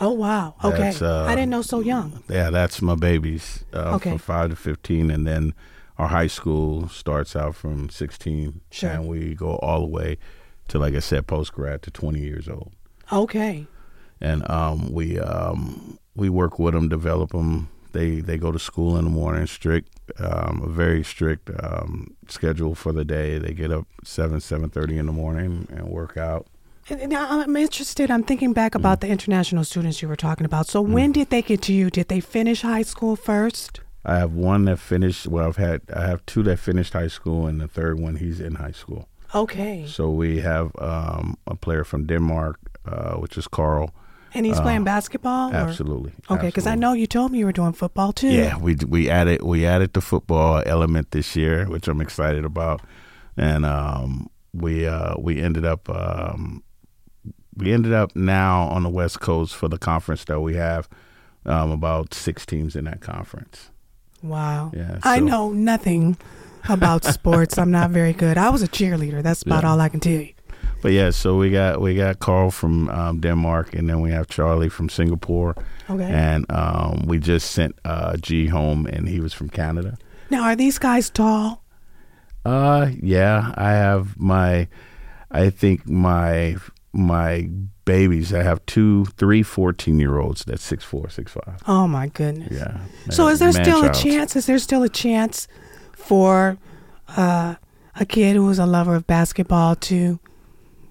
Oh, 0.00 0.12
wow. 0.12 0.54
Okay. 0.62 0.92
Uh, 1.00 1.24
I 1.24 1.34
didn't 1.34 1.50
know 1.50 1.62
so 1.62 1.80
young. 1.80 2.22
Yeah, 2.28 2.50
that's 2.50 2.80
my 2.82 2.94
babies. 2.94 3.64
Uh, 3.72 3.94
Okay. 3.96 4.10
From 4.10 4.18
five 4.18 4.50
to 4.50 4.56
fifteen, 4.56 5.10
and 5.10 5.26
then 5.26 5.54
our 5.96 6.08
high 6.08 6.26
school 6.28 6.88
starts 6.88 7.34
out 7.34 7.54
from 7.56 7.88
sixteen, 7.90 8.60
Sure. 8.70 8.90
and 8.90 9.08
we 9.08 9.34
go 9.34 9.56
all 9.56 9.80
the 9.80 9.86
way 9.86 10.18
to, 10.68 10.78
like 10.78 10.94
I 10.94 11.00
said, 11.00 11.26
post 11.26 11.52
grad 11.52 11.82
to 11.82 11.90
twenty 11.90 12.20
years 12.20 12.48
old. 12.48 12.72
Okay. 13.12 13.66
And 14.20 14.48
um, 14.50 14.92
we 14.92 15.18
um, 15.18 15.98
we 16.14 16.28
work 16.28 16.58
with 16.58 16.74
them, 16.74 16.88
develop 16.88 17.30
them. 17.30 17.68
They 17.98 18.20
they 18.20 18.38
go 18.38 18.52
to 18.52 18.60
school 18.60 18.96
in 18.96 19.04
the 19.04 19.10
morning, 19.10 19.44
strict, 19.48 19.88
um, 20.20 20.62
a 20.62 20.68
very 20.68 21.02
strict 21.02 21.50
um, 21.60 22.14
schedule 22.28 22.76
for 22.76 22.92
the 22.92 23.04
day. 23.04 23.38
They 23.38 23.52
get 23.52 23.72
up 23.72 23.88
seven 24.04 24.40
seven 24.40 24.70
thirty 24.70 24.98
in 24.98 25.06
the 25.06 25.12
morning 25.12 25.66
and 25.68 25.88
work 25.88 26.16
out. 26.16 26.46
Now, 26.90 27.26
I'm 27.28 27.56
interested. 27.56 28.08
I'm 28.10 28.22
thinking 28.22 28.52
back 28.52 28.76
about 28.76 29.00
the 29.00 29.08
international 29.08 29.64
students 29.64 30.00
you 30.00 30.08
were 30.08 30.16
talking 30.16 30.46
about. 30.46 30.68
So, 30.68 30.80
when 30.80 31.10
did 31.12 31.30
they 31.30 31.42
get 31.42 31.60
to 31.62 31.72
you? 31.72 31.90
Did 31.90 32.06
they 32.06 32.20
finish 32.20 32.62
high 32.62 32.84
school 32.84 33.16
first? 33.16 33.80
I 34.04 34.18
have 34.18 34.32
one 34.32 34.66
that 34.66 34.78
finished. 34.78 35.26
Well, 35.26 35.48
I've 35.48 35.56
had 35.56 35.80
I 35.92 36.06
have 36.06 36.24
two 36.24 36.44
that 36.44 36.60
finished 36.60 36.92
high 36.92 37.08
school, 37.08 37.48
and 37.48 37.60
the 37.60 37.66
third 37.66 37.98
one 37.98 38.16
he's 38.16 38.40
in 38.40 38.54
high 38.54 38.76
school. 38.82 39.08
Okay. 39.34 39.86
So 39.88 40.08
we 40.08 40.40
have 40.40 40.70
um, 40.78 41.36
a 41.48 41.56
player 41.56 41.82
from 41.82 42.06
Denmark, 42.06 42.60
uh, 42.86 43.14
which 43.14 43.36
is 43.36 43.48
Carl. 43.48 43.92
And 44.34 44.44
he's 44.46 44.60
playing 44.60 44.84
basketball? 44.84 45.50
or- 45.52 45.56
Uh, 45.56 45.66
Absolutely. 45.68 46.12
Okay, 46.30 46.46
because 46.46 46.66
I 46.66 46.74
know 46.74 46.92
you 46.92 47.06
told 47.06 47.32
me 47.32 47.38
you 47.38 47.46
were 47.46 47.52
doing 47.52 47.72
football 47.72 48.12
too. 48.12 48.28
Yeah, 48.28 48.56
we 48.58 48.76
we 48.86 49.08
added 49.10 49.42
we 49.42 49.64
added 49.66 49.92
the 49.94 50.00
football 50.00 50.62
element 50.66 51.10
this 51.12 51.34
year, 51.36 51.66
which 51.66 51.88
I'm 51.88 52.00
excited 52.00 52.44
about, 52.44 52.80
and 53.36 53.64
um, 53.64 54.28
we 54.52 54.86
uh, 54.86 55.14
we 55.18 55.40
ended 55.40 55.64
up 55.64 55.88
um, 55.88 56.62
we 57.56 57.72
ended 57.72 57.92
up 57.92 58.14
now 58.14 58.62
on 58.68 58.82
the 58.82 58.90
West 58.90 59.20
Coast 59.20 59.54
for 59.54 59.68
the 59.68 59.78
conference 59.78 60.24
that 60.26 60.40
we 60.40 60.54
have 60.56 60.88
um, 61.46 61.70
about 61.70 62.12
six 62.14 62.44
teams 62.46 62.76
in 62.76 62.84
that 62.84 63.00
conference. 63.00 63.70
Wow. 64.22 64.72
Yeah, 64.74 64.98
I 65.04 65.20
know 65.20 65.52
nothing 65.52 66.16
about 66.68 67.04
sports. 67.04 67.56
I'm 67.56 67.70
not 67.70 67.90
very 67.90 68.12
good. 68.12 68.36
I 68.36 68.50
was 68.50 68.62
a 68.62 68.68
cheerleader. 68.68 69.22
That's 69.22 69.42
about 69.42 69.62
Yeah. 69.62 69.70
all 69.70 69.80
I 69.80 69.88
can 69.88 70.00
tell 70.00 70.12
you. 70.12 70.32
But 70.80 70.92
yeah, 70.92 71.10
so 71.10 71.36
we 71.36 71.50
got 71.50 71.80
we 71.80 71.94
got 71.96 72.18
Carl 72.20 72.50
from 72.50 72.88
um, 72.90 73.20
Denmark, 73.20 73.74
and 73.74 73.88
then 73.88 74.00
we 74.00 74.10
have 74.12 74.26
Charlie 74.28 74.68
from 74.68 74.88
Singapore, 74.88 75.54
Okay. 75.90 76.04
and 76.04 76.46
um, 76.50 77.04
we 77.06 77.18
just 77.18 77.50
sent 77.50 77.74
uh, 77.84 78.16
G 78.16 78.46
home, 78.46 78.86
and 78.86 79.08
he 79.08 79.20
was 79.20 79.32
from 79.34 79.48
Canada. 79.48 79.96
now, 80.30 80.42
are 80.44 80.54
these 80.56 80.78
guys 80.78 81.10
tall? 81.10 81.64
Uh, 82.44 82.90
yeah, 83.02 83.52
I 83.56 83.72
have 83.72 84.18
my, 84.18 84.68
I 85.30 85.50
think 85.50 85.86
my 85.88 86.56
my 86.92 87.48
babies. 87.84 88.32
I 88.32 88.42
have 88.42 88.64
two, 88.66 89.04
three 89.16 89.42
14 89.42 89.98
year 89.98 90.18
olds 90.18 90.44
that's 90.44 90.62
six 90.62 90.84
four, 90.84 91.08
six 91.10 91.32
five. 91.32 91.60
Oh 91.66 91.88
my 91.88 92.06
goodness. 92.08 92.52
Yeah. 92.56 92.78
So, 93.10 93.28
is 93.28 93.38
there 93.40 93.52
still 93.52 93.84
a 93.84 93.92
chance? 93.92 94.36
Is 94.36 94.46
there 94.46 94.58
still 94.58 94.82
a 94.84 94.88
chance 94.88 95.48
for 95.92 96.56
uh, 97.16 97.56
a 97.96 98.06
kid 98.06 98.36
who 98.36 98.48
is 98.50 98.58
a 98.58 98.66
lover 98.66 98.94
of 98.94 99.06
basketball 99.06 99.74
to, 99.76 100.18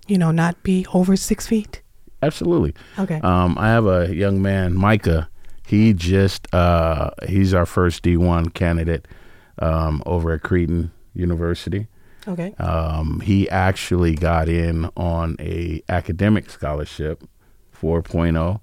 you 0.08 0.18
know, 0.18 0.32
not 0.32 0.62
be 0.64 0.86
over 0.94 1.16
six 1.16 1.48
feet? 1.48 1.82
Absolutely. 2.24 2.74
Okay. 2.98 3.20
Um, 3.22 3.58
I 3.60 3.68
have 3.70 3.86
a 3.86 4.14
young 4.16 4.42
man, 4.42 4.74
Micah. 4.74 5.30
He 5.66 5.94
just 5.94 6.54
uh, 6.54 7.12
he's 7.28 7.54
our 7.54 7.66
first 7.66 8.02
D 8.04 8.18
one 8.18 8.50
candidate 8.50 9.08
um, 9.60 10.02
over 10.06 10.32
at 10.34 10.42
Creighton 10.42 10.92
University. 11.14 11.88
okay. 12.28 12.54
Um, 12.56 13.20
he 13.22 13.50
actually 13.50 14.16
got 14.16 14.48
in 14.50 14.90
on 14.96 15.36
a 15.40 15.82
academic 15.90 16.50
scholarship, 16.50 17.24
4.0, 17.80 18.60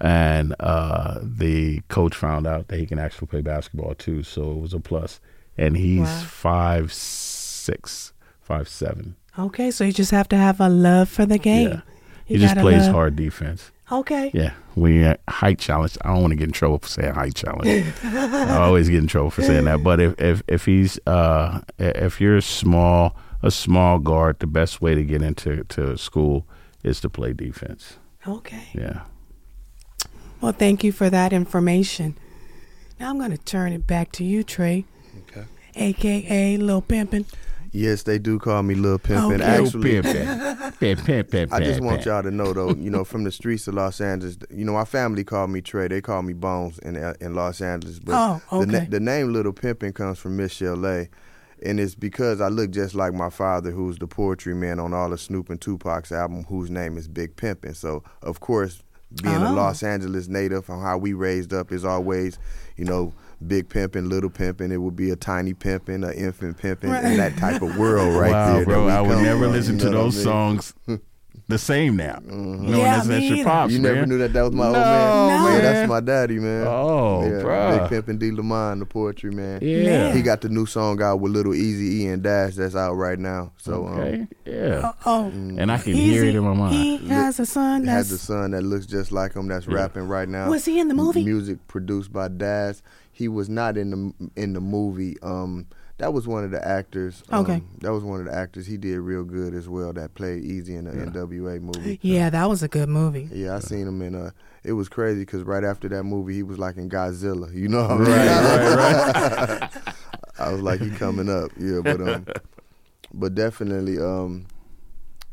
and 0.00 0.54
uh, 0.60 1.18
the 1.22 1.80
coach 1.88 2.14
found 2.14 2.46
out 2.46 2.68
that 2.68 2.78
he 2.78 2.86
can 2.86 2.98
actually 2.98 3.26
play 3.26 3.40
basketball 3.42 3.94
too, 3.94 4.22
so 4.22 4.52
it 4.52 4.58
was 4.58 4.72
a 4.74 4.80
plus. 4.80 5.20
And 5.56 5.76
he's 5.76 6.00
Wow. 6.00 6.22
five 6.24 6.92
six, 6.92 8.12
five 8.40 8.68
seven. 8.68 9.16
Okay. 9.38 9.70
So 9.70 9.84
you 9.84 9.92
just 9.92 10.10
have 10.10 10.28
to 10.28 10.36
have 10.36 10.60
a 10.60 10.68
love 10.68 11.08
for 11.08 11.24
the 11.26 11.38
game. 11.38 11.68
Yeah. 11.68 11.80
You 12.26 12.36
He 12.36 12.38
just 12.38 12.56
plays 12.56 12.82
love- 12.82 12.92
hard 12.94 13.16
defense. 13.16 13.70
Okay. 13.90 14.30
Yeah, 14.34 14.52
we 14.74 15.02
uh, 15.02 15.16
height 15.30 15.58
challenge. 15.58 15.96
I 16.02 16.08
don't 16.12 16.20
want 16.20 16.32
to 16.32 16.36
get 16.36 16.44
in 16.48 16.52
trouble 16.52 16.78
for 16.78 16.88
saying 16.88 17.14
height 17.14 17.34
challenge. 17.34 17.86
I 18.04 18.58
always 18.58 18.90
get 18.90 18.98
in 18.98 19.06
trouble 19.06 19.30
for 19.30 19.40
saying 19.42 19.64
that. 19.64 19.82
But 19.82 19.98
if 19.98 20.20
if 20.20 20.42
if 20.46 20.66
he's 20.66 20.98
uh 21.06 21.60
if 21.78 22.20
you're 22.20 22.42
small, 22.42 23.16
a 23.42 23.50
small 23.50 23.98
guard, 23.98 24.40
the 24.40 24.46
best 24.46 24.82
way 24.82 24.94
to 24.94 25.02
get 25.02 25.22
into 25.22 25.64
to 25.64 25.96
school 25.96 26.46
is 26.84 27.00
to 27.00 27.08
play 27.08 27.32
defense. 27.32 27.96
Okay. 28.26 28.68
Yeah. 28.74 29.04
Well, 30.42 30.52
thank 30.52 30.84
you 30.84 30.92
for 30.92 31.08
that 31.08 31.32
information. 31.32 32.14
Now 33.00 33.08
I'm 33.08 33.18
going 33.18 33.30
to 33.30 33.38
turn 33.38 33.72
it 33.72 33.86
back 33.86 34.12
to 34.12 34.24
you, 34.24 34.42
Trey. 34.42 34.84
Okay. 35.30 35.46
AKA 35.74 36.58
Lil 36.58 36.82
Pimpin'. 36.82 37.24
Yes, 37.78 38.02
they 38.02 38.18
do 38.18 38.38
call 38.38 38.62
me 38.62 38.74
Lil 38.74 38.98
Pimp, 38.98 39.32
and 39.32 39.42
Okay. 39.42 39.64
actually, 39.64 40.00
Pimp, 40.02 40.06
pimp, 41.04 41.30
pimp, 41.30 41.52
I 41.52 41.60
just 41.60 41.80
want 41.80 42.04
y'all 42.04 42.22
to 42.22 42.30
know 42.30 42.52
though, 42.52 42.74
you 42.74 42.90
know, 42.90 43.04
from 43.04 43.24
the 43.24 43.30
streets 43.32 43.68
of 43.68 43.74
Los 43.74 44.00
Angeles, 44.00 44.36
you 44.50 44.64
know, 44.64 44.72
my 44.72 44.84
family 44.84 45.24
called 45.24 45.50
me 45.50 45.60
Trey. 45.60 45.88
They 45.88 46.00
call 46.00 46.22
me 46.22 46.32
Bones 46.32 46.78
in 46.80 46.96
uh, 46.96 47.14
in 47.20 47.34
Los 47.34 47.60
Angeles. 47.60 47.98
But 48.00 48.40
Oh, 48.50 48.60
the, 48.60 48.66
na- 48.66 48.78
okay. 48.78 48.86
the 48.86 49.00
name 49.00 49.32
Little 49.32 49.52
Pimpin' 49.52 49.94
comes 49.94 50.18
from 50.18 50.36
Miss 50.36 50.52
Chalet. 50.52 51.08
And 51.60 51.80
it's 51.80 51.96
because 51.96 52.40
I 52.40 52.46
look 52.48 52.70
just 52.70 52.94
like 52.94 53.12
my 53.14 53.30
father, 53.30 53.72
who's 53.72 53.98
the 53.98 54.06
poetry 54.06 54.54
man 54.54 54.78
on 54.78 54.94
all 54.94 55.10
the 55.10 55.18
Snoop 55.18 55.50
and 55.50 55.60
Tupac's 55.60 56.12
album, 56.12 56.44
whose 56.44 56.70
name 56.70 56.96
is 56.96 57.08
Big 57.08 57.34
Pimpin'. 57.34 57.74
So, 57.74 58.04
of 58.22 58.38
course, 58.38 58.82
being 59.22 59.34
a 59.34 59.50
Oh. 59.50 59.54
Los 59.54 59.82
Angeles 59.82 60.28
native 60.28 60.68
and 60.68 60.80
how 60.82 60.98
we 60.98 61.14
raised 61.14 61.52
up 61.52 61.72
is 61.72 61.84
always, 61.84 62.38
you 62.76 62.84
know, 62.84 63.12
big 63.46 63.68
pimpin', 63.68 64.08
little 64.08 64.30
pimpin'. 64.30 64.72
It 64.72 64.78
would 64.78 64.96
be 64.96 65.10
a 65.10 65.16
tiny 65.16 65.54
pimpin', 65.54 66.06
an 66.08 66.14
infant 66.14 66.58
pimpin', 66.58 66.90
Right. 66.90 67.04
and 67.04 67.18
that 67.18 67.36
type 67.36 67.62
of 67.62 67.76
world 67.76 68.14
right 68.18 68.32
wow, 68.32 68.52
there. 68.54 68.64
that 68.64 68.66
bro, 68.66 68.88
I 68.88 69.00
would 69.00 69.18
never 69.22 69.44
from, 69.44 69.52
listen 69.52 69.74
you 69.78 69.84
to 69.86 69.90
know 69.90 69.90
what 69.92 70.00
I 70.00 70.04
those 70.04 70.14
mean? 70.16 70.24
songs 70.24 70.74
the 71.46 71.56
same 71.56 71.96
now. 71.96 72.16
Mm-hmm. 72.16 72.66
Knowing 72.66 72.78
Yeah, 72.78 72.96
that's, 72.96 73.06
that's 73.08 73.24
your 73.24 73.36
either. 73.38 73.44
pops, 73.44 73.72
You 73.72 73.80
man. 73.80 73.94
never 73.94 74.06
knew 74.06 74.18
that 74.18 74.32
that 74.34 74.42
was 74.42 74.52
my 74.52 74.64
no, 74.64 74.68
old 74.68 74.76
man? 74.76 75.42
No. 75.44 75.48
Yeah, 75.48 75.60
that's 75.62 75.88
my 75.88 76.00
daddy, 76.00 76.38
man. 76.38 76.66
Oh, 76.66 77.22
yeah, 77.24 77.30
bruh. 77.42 77.88
Big 77.88 78.04
Pimpin' 78.04 78.18
D. 78.18 78.32
Lamont, 78.32 78.80
the 78.80 78.86
poetry 78.86 79.30
man. 79.30 79.60
Yeah. 79.62 80.12
He 80.12 80.20
got 80.20 80.42
the 80.42 80.50
new 80.50 80.66
song 80.66 81.00
out 81.00 81.20
with 81.20 81.32
Little 81.32 81.54
Easy 81.54 82.02
E 82.02 82.08
and 82.08 82.22
Daz 82.22 82.56
that's 82.56 82.76
out 82.76 82.94
right 82.94 83.18
now. 83.18 83.52
So 83.56 83.86
um, 83.86 83.98
Okay. 84.00 84.26
Yeah. 84.44 84.92
Oh, 85.06 85.26
And 85.28 85.72
I 85.72 85.78
can 85.78 85.94
hear 85.94 86.24
it 86.24 86.34
in 86.34 86.44
my 86.44 86.52
mind. 86.54 86.74
He 86.74 86.96
has 87.08 87.40
a 87.40 87.46
son 87.46 87.84
He 87.84 87.88
has 87.88 88.12
a 88.12 88.18
son 88.18 88.50
that 88.50 88.62
looks 88.62 88.84
just 88.84 89.10
like 89.10 89.32
him 89.34 89.48
that's 89.48 89.66
rapping 89.66 90.06
right 90.08 90.28
now. 90.28 90.50
Was 90.50 90.66
he 90.66 90.78
in 90.80 90.88
the 90.88 90.94
movie? 90.94 91.24
Music 91.24 91.66
produced 91.68 92.12
by 92.12 92.28
Daz. 92.28 92.82
He 93.18 93.26
was 93.26 93.48
not 93.48 93.76
in 93.76 93.90
the 93.90 94.30
in 94.40 94.52
the 94.52 94.60
movie. 94.60 95.16
Um, 95.22 95.66
that 95.96 96.12
was 96.14 96.28
one 96.28 96.44
of 96.44 96.52
the 96.52 96.64
actors. 96.64 97.24
Um, 97.30 97.40
Okay. 97.40 97.60
That 97.80 97.92
was 97.92 98.04
one 98.04 98.20
of 98.20 98.26
the 98.26 98.32
actors. 98.32 98.64
He 98.66 98.76
did 98.76 99.00
real 99.00 99.24
good 99.24 99.54
as 99.54 99.68
well. 99.68 99.92
That 99.92 100.14
played 100.14 100.44
Eazy 100.44 100.78
in 100.78 100.84
the 100.84 100.92
NWA 100.92 101.60
movie. 101.60 101.98
yeah, 102.00 102.30
that 102.30 102.48
was 102.48 102.62
a 102.62 102.68
good 102.68 102.88
movie. 102.88 103.28
Yeah, 103.32 103.56
I 103.56 103.58
seen 103.58 103.88
him 103.88 104.00
in 104.02 104.14
uh 104.14 104.30
It 104.62 104.74
was 104.74 104.88
crazy 104.88 105.22
because 105.22 105.42
right 105.42 105.64
after 105.64 105.88
that 105.88 106.04
movie, 106.04 106.34
he 106.34 106.42
was 106.44 106.60
like 106.60 106.76
in 106.76 106.88
Godzilla. 106.88 107.52
You 107.52 107.66
know, 107.66 107.88
what 107.88 108.08
I? 108.08 108.74
Right, 108.76 108.76
right, 108.76 109.60
right. 109.60 109.94
I 110.38 110.52
was 110.52 110.62
like, 110.62 110.80
he 110.80 110.90
coming 110.90 111.28
up. 111.28 111.50
Yeah, 111.58 111.80
but 111.82 112.00
um, 112.00 112.26
but 113.12 113.34
definitely 113.34 113.98
um, 113.98 114.46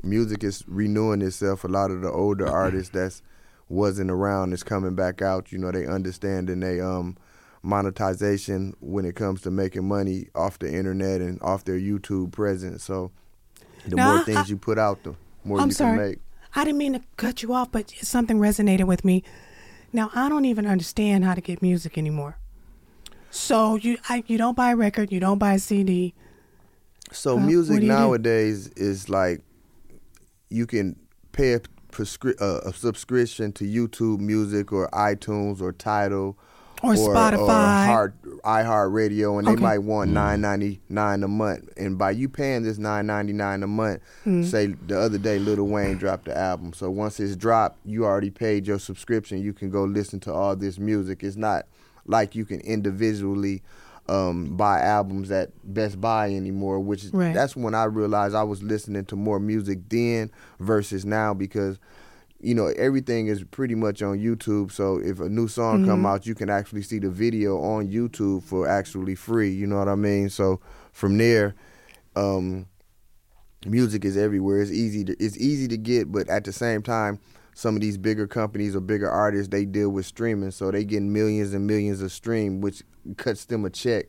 music 0.02 0.44
is 0.44 0.64
renewing 0.68 1.22
itself. 1.22 1.64
A 1.64 1.68
lot 1.68 1.92
of 1.92 2.02
the 2.02 2.10
older 2.10 2.48
artists 2.48 2.90
that's 2.90 3.22
wasn't 3.70 4.10
around 4.10 4.54
is 4.54 4.64
coming 4.64 4.96
back 4.96 5.22
out. 5.22 5.52
You 5.52 5.60
know, 5.60 5.72
they 5.72 5.86
understand 5.86 6.50
and 6.50 6.64
they 6.64 6.82
um 6.82 7.18
monetization 7.66 8.76
when 8.80 9.06
it 9.06 9.16
comes 9.16 9.42
to 9.42 9.52
making 9.52 9.88
money 9.88 10.28
off 10.36 10.60
the 10.60 10.72
internet 10.72 11.20
and 11.22 11.42
off 11.42 11.64
their 11.66 11.80
YouTube 11.80 12.32
presence. 12.32 12.84
So 12.84 13.12
the 13.88 13.96
Now, 13.96 14.12
more 14.12 14.20
I- 14.20 14.24
things 14.24 14.50
you 14.50 14.58
put 14.58 14.78
out, 14.78 15.04
the 15.04 15.16
more 15.44 15.60
I'm 15.60 15.68
you 15.70 15.74
sorry. 15.74 15.98
can 15.98 16.08
make. 16.10 16.20
I 16.56 16.64
didn't 16.64 16.78
mean 16.78 16.94
to 16.94 17.02
cut 17.18 17.44
you 17.44 17.54
off, 17.54 17.72
but 17.72 17.90
something 18.02 18.38
resonated 18.40 18.86
with 18.86 19.04
me. 19.04 19.24
Now 19.92 20.10
I 20.16 20.30
don't 20.30 20.46
even 20.46 20.66
understand 20.66 21.26
how 21.26 21.34
to 21.34 21.42
get 21.42 21.62
music 21.62 21.98
anymore. 21.98 22.38
So 23.32 23.76
you 23.76 23.98
I, 24.08 24.24
you 24.28 24.38
don't 24.38 24.56
buy 24.56 24.72
a 24.72 24.76
record, 24.76 25.12
you 25.12 25.20
don't 25.20 25.38
buy 25.40 25.54
a 25.54 25.60
CD. 25.60 26.14
So 27.12 27.38
Uh, 27.38 27.42
music 27.42 27.76
you 27.76 27.82
do? 27.82 27.88
nowadays 27.88 28.68
is 28.78 29.10
like 29.10 29.42
you 30.50 30.66
can 30.66 30.96
pay 31.34 31.54
a, 31.54 31.60
prescri- 31.92 32.40
uh, 32.42 32.62
a 32.70 32.74
subscription 32.74 33.52
to 33.54 33.66
YouTube 33.66 34.20
Music 34.20 34.72
or 34.72 34.90
iTunes 34.92 35.62
or 35.62 35.72
Tidal 35.74 36.38
Or 36.88 37.16
Spotify. 37.16 37.38
or 37.40 37.86
Heart, 37.86 38.14
iHeartRadio, 38.44 39.40
and 39.40 39.48
they 39.48 39.52
Okay. 39.54 39.62
might 39.62 39.80
want 39.80 40.12
nine 40.12 40.42
ninety 40.42 40.80
nine 40.90 41.24
a 41.24 41.28
month. 41.28 41.70
And 41.78 41.98
by 41.98 42.12
you 42.12 42.30
paying 42.30 42.64
this 42.64 42.78
nine 42.78 43.06
ninety 43.08 43.34
nine 43.34 43.64
a 43.64 43.68
month, 43.68 44.02
Hmm. 44.24 44.44
say 44.44 44.68
the 44.88 45.00
other 45.00 45.18
day 45.18 45.40
Lil 45.40 45.64
Wayne 45.68 45.98
dropped 45.98 46.26
the 46.26 46.38
album. 46.38 46.74
So 46.74 46.90
once 46.90 47.20
it's 47.20 47.36
dropped, 47.36 47.80
you 47.86 48.06
already 48.06 48.30
paid 48.32 48.68
your 48.68 48.80
subscription. 48.80 49.42
You 49.42 49.54
can 49.54 49.70
go 49.70 49.84
listen 49.84 50.20
to 50.22 50.34
all 50.34 50.56
this 50.56 50.78
music. 50.80 51.24
It's 51.24 51.36
not 51.38 51.66
like 52.06 52.36
you 52.36 52.46
can 52.46 52.60
individually 52.62 53.62
um, 54.08 54.56
buy 54.56 54.82
albums 54.82 55.32
at 55.32 55.50
Best 55.64 56.00
Buy 56.00 56.32
anymore. 56.32 56.80
Which 56.80 57.04
is 57.06 57.12
Right. 57.12 57.34
that's 57.34 57.56
when 57.56 57.74
I 57.74 57.86
realized 57.86 58.36
I 58.36 58.44
was 58.44 58.62
listening 58.62 59.06
to 59.06 59.16
more 59.16 59.40
music 59.40 59.80
then 59.90 60.30
versus 60.60 61.06
now 61.06 61.34
because 61.34 61.80
you 62.46 62.54
know 62.54 62.68
everything 62.78 63.28
is 63.28 63.44
pretty 63.44 63.76
much 63.76 64.02
on 64.02 64.18
YouTube. 64.20 64.72
So 64.72 64.98
if 65.04 65.20
a 65.20 65.28
new 65.30 65.48
song 65.48 65.80
Mm-hmm. 65.80 65.90
come 65.90 66.06
out, 66.06 66.26
you 66.26 66.36
can 66.36 66.50
actually 66.50 66.84
see 66.84 67.00
the 67.00 67.10
video 67.10 67.58
on 67.60 67.88
YouTube 67.88 68.44
for 68.44 68.68
actually 68.68 69.16
free. 69.16 69.52
You 69.52 69.68
know 69.68 69.78
what 69.78 69.88
I 69.90 69.96
mean? 69.96 70.30
So 70.30 70.60
from 70.92 71.18
there, 71.18 71.56
um, 72.16 72.68
music 73.66 74.06
is 74.06 74.16
everywhere. 74.18 74.62
It's 74.62 74.72
easy 74.72 75.04
to 75.06 75.16
it's 75.20 75.38
easy 75.38 75.68
to 75.70 75.78
get, 75.78 76.12
but 76.12 76.30
at 76.30 76.44
the 76.44 76.54
same 76.54 76.82
time, 76.84 77.20
some 77.54 77.76
of 77.76 77.82
these 77.82 77.98
bigger 77.98 78.28
companies 78.28 78.76
or 78.76 78.80
bigger 78.82 79.10
artists 79.10 79.48
they 79.50 79.66
deal 79.66 79.90
with 79.90 80.06
streaming, 80.06 80.52
so 80.52 80.72
they 80.72 80.84
get 80.84 81.02
millions 81.02 81.54
and 81.54 81.66
millions 81.66 82.02
of 82.02 82.12
stream, 82.12 82.62
which 82.62 82.84
cuts 83.18 83.46
them 83.46 83.66
a 83.66 83.70
check 83.70 84.08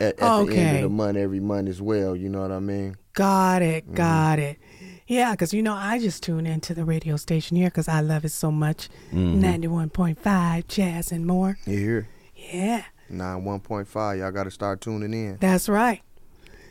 at, 0.00 0.18
at 0.18 0.46
the 0.46 0.56
end 0.56 0.76
of 0.76 0.82
the 0.82 0.88
month 0.90 1.16
every 1.16 1.40
month 1.40 1.68
as 1.68 1.80
well. 1.80 2.14
You 2.16 2.28
know 2.28 2.42
what 2.42 2.52
I 2.52 2.58
mean? 2.60 2.96
Got 3.14 3.62
it, 3.62 3.94
got 3.94 4.38
it. 4.38 4.58
Yeah, 5.06 5.32
because 5.32 5.52
you 5.52 5.62
know 5.62 5.74
I 5.74 5.98
just 5.98 6.22
tune 6.22 6.46
into 6.46 6.74
the 6.74 6.84
radio 6.84 7.16
station 7.16 7.56
here 7.56 7.68
because 7.68 7.88
I 7.88 8.00
love 8.00 8.24
it 8.24 8.30
so 8.30 8.50
much. 8.50 8.88
Mm-hmm. 9.12 9.88
Point 9.88 10.18
five 10.18 10.68
jazz 10.68 11.12
and 11.12 11.26
more. 11.26 11.58
You 11.66 11.78
hear? 11.78 12.08
Yeah, 12.34 12.84
Nine 13.08 13.44
one 13.44 13.60
point 13.60 13.88
five. 13.88 14.18
Y'all 14.18 14.30
got 14.32 14.44
to 14.44 14.50
start 14.50 14.80
tuning 14.80 15.12
in. 15.12 15.36
that's 15.40 15.68
right. 15.68 16.02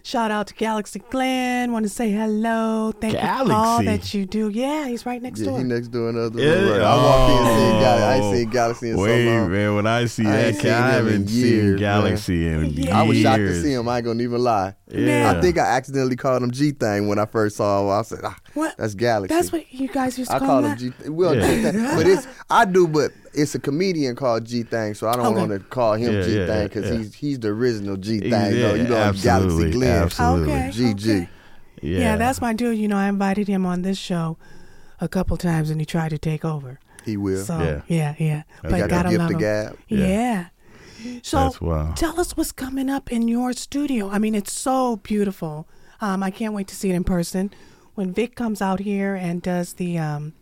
Shout 0.04 0.32
out 0.32 0.48
to 0.48 0.54
Galaxy 0.56 1.00
Glenn. 1.12 1.72
Want 1.72 1.84
to 1.84 1.90
say 1.90 2.10
hello. 2.12 2.92
Thank 2.92 3.14
you 3.14 3.20
for 3.20 3.54
all 3.54 3.84
that 3.84 4.14
you 4.16 4.26
do. 4.26 4.50
Yeah, 4.50 4.88
he's 4.88 5.06
right 5.06 5.22
next 5.22 5.40
Yeah, 5.40 5.50
door. 5.50 5.58
he 5.60 5.64
next 5.64 5.90
door 5.90 6.10
in 6.10 6.16
the 6.16 6.24
other 6.24 6.42
Yeah. 6.42 6.50
room. 6.54 6.72
Right. 6.72 6.82
I 6.82 6.96
walk 6.96 7.30
in 7.30 7.48
and 7.48 7.60
seen 7.60 7.82
Galaxy. 7.82 8.04
I 8.04 8.16
ain't 8.16 8.24
Oh. 8.26 8.34
seen 8.34 8.50
Galaxy 8.50 8.90
in 8.90 8.98
Wait, 8.98 9.26
so 9.26 9.32
long. 9.32 9.52
man, 9.52 9.76
when 9.76 9.88
I 9.88 10.06
see 10.06 10.26
I 10.26 10.32
that, 10.32 10.46
ain't 10.48 10.56
cat, 10.56 10.64
seen 10.64 10.72
I 10.72 10.78
him 10.78 11.08
in 11.08 11.12
haven't 11.14 11.28
seen 11.30 11.46
years, 11.46 11.80
Galaxy 11.80 12.48
in 12.48 12.66
Yeah. 12.72 13.00
I 13.00 13.04
was 13.04 13.18
shocked 13.18 13.38
to 13.38 13.62
see 13.62 13.74
him. 13.74 13.88
I 13.88 13.98
ain't 13.98 14.06
gonna 14.06 14.24
even 14.24 14.44
lie. 14.44 14.74
Yeah. 14.92 15.34
I 15.38 15.42
think 15.42 15.58
I 15.60 15.66
accidentally 15.78 16.16
called 16.16 16.42
him 16.42 16.52
G 16.52 16.72
Thing 16.72 17.08
when 17.08 17.20
I 17.20 17.26
first 17.26 17.58
saw 17.58 17.84
him. 17.84 18.00
I 18.00 18.02
said, 18.02 18.20
ah, 18.24 18.36
What? 18.56 18.76
"That's 18.78 18.96
Galaxy." 18.96 19.36
That's 19.36 19.52
what 19.52 19.72
you 19.72 19.88
guys 19.88 20.18
used 20.18 20.32
to 20.32 20.36
I 20.36 20.40
call, 20.40 20.48
call 20.48 20.62
that. 20.64 20.82
him 20.82 20.94
G. 21.04 21.10
Well, 21.10 21.36
Yeah. 21.36 21.48
G 21.48 21.62
Thing, 21.64 21.84
but 21.96 22.08
it's 22.08 22.28
I 22.50 22.66
do, 22.66 22.88
but 22.88 23.12
it's 23.34 23.56
a 23.56 23.60
comedian 23.60 24.16
called 24.16 24.46
G 24.46 24.64
Thang, 24.64 24.94
so 24.94 25.08
I 25.08 25.16
don't 25.16 25.28
Okay. 25.28 25.36
want 25.40 25.52
to 25.52 25.60
call 25.60 25.94
him 25.94 26.14
Yeah, 26.14 26.22
G 26.24 26.38
yeah, 26.38 26.46
Thing 26.48 26.68
because 26.68 26.90
yeah. 26.92 26.98
he's 26.98 27.14
he's 27.16 27.40
the 27.40 27.50
original 27.50 27.98
G 27.98 28.20
Thang. 28.20 28.30
He's- 28.30 28.54
though. 28.54 28.74
yeah, 28.76 28.84
you 28.84 28.90
know, 28.90 28.98
I'm 28.98 29.16
Galaxy 29.16 29.30
absolutely, 29.30 29.72
Glenn. 29.72 30.04
absolutely. 30.04 30.54
Okay. 30.54 30.70
GG. 30.74 31.10
okay. 31.24 31.30
Yeah. 31.82 32.00
Yeah, 32.00 32.16
that's 32.18 32.42
my 32.42 32.54
dude. 32.54 32.78
You 32.78 32.88
know, 32.88 32.98
I 32.98 33.08
invited 33.10 33.48
him 33.48 33.66
on 33.66 33.82
this 33.82 33.98
show 33.98 34.38
a 35.00 35.08
couple 35.08 35.36
times, 35.38 35.70
and 35.72 35.82
he 35.82 35.86
tried 35.86 36.10
to 36.10 36.18
take 36.20 36.46
over. 36.46 36.80
He 37.04 37.18
will. 37.18 37.44
So 37.44 37.58
Yeah. 37.60 37.82
yeah, 37.88 38.16
yeah. 38.20 38.44
he 38.62 38.68
But 38.70 38.78
got 38.82 38.90
gotta 38.90 39.04
the 39.10 39.10
gift 39.18 39.20
love 39.20 39.30
of 39.30 39.34
him. 39.36 39.40
gab. 39.40 39.78
Yeah. 39.88 40.08
Yeah. 40.08 40.46
So 41.24 41.38
That's 41.38 41.60
wild. 41.62 41.96
tell 41.98 42.20
us 42.20 42.38
what's 42.38 42.52
coming 42.52 42.88
up 42.88 43.12
in 43.12 43.28
your 43.28 43.54
studio. 43.54 44.10
I 44.10 44.20
mean, 44.20 44.36
it's 44.36 44.54
so 44.54 44.98
beautiful. 44.98 45.68
Um, 46.00 46.22
I 46.22 46.30
can't 46.30 46.54
wait 46.54 46.68
to 46.68 46.76
see 46.76 46.92
it 46.92 46.96
in 46.96 47.04
person. 47.04 47.50
When 47.96 48.14
Vic 48.14 48.36
comes 48.36 48.62
out 48.62 48.80
here 48.82 49.16
and 49.16 49.42
does 49.42 49.74
the 49.74 49.98
um, 49.98 50.34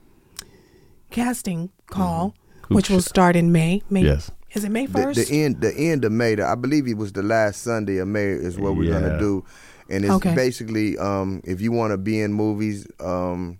casting 1.11 1.69
call, 1.87 2.29
Who 2.29 2.33
which 2.69 2.89
will 2.89 3.01
sh- 3.01 3.05
start 3.05 3.35
in 3.35 3.51
May. 3.51 3.81
May 3.89 4.03
Yes. 4.03 4.31
Is 4.53 4.63
it 4.63 4.71
May 4.71 4.87
The, 4.87 4.93
first? 4.93 5.29
the 5.29 5.43
end, 5.43 5.61
the 5.61 5.71
end 5.75 6.03
of 6.05 6.11
May. 6.11 6.39
I 6.41 6.55
believe 6.55 6.87
it 6.87 6.97
was 6.97 7.11
the 7.11 7.21
last 7.21 7.61
Sunday 7.61 7.97
of 7.97 8.07
May 8.07 8.29
is 8.29 8.57
what 8.57 8.75
we're 8.75 8.91
Yeah. 8.91 8.99
gonna 8.99 9.19
do, 9.19 9.43
and 9.89 10.03
it's 10.03 10.13
Okay. 10.15 10.33
basically 10.33 10.97
um, 10.97 11.41
if 11.43 11.61
you 11.61 11.71
want 11.71 11.91
to 11.91 11.97
be 11.97 12.19
in 12.19 12.33
movies, 12.33 12.87
um, 12.99 13.59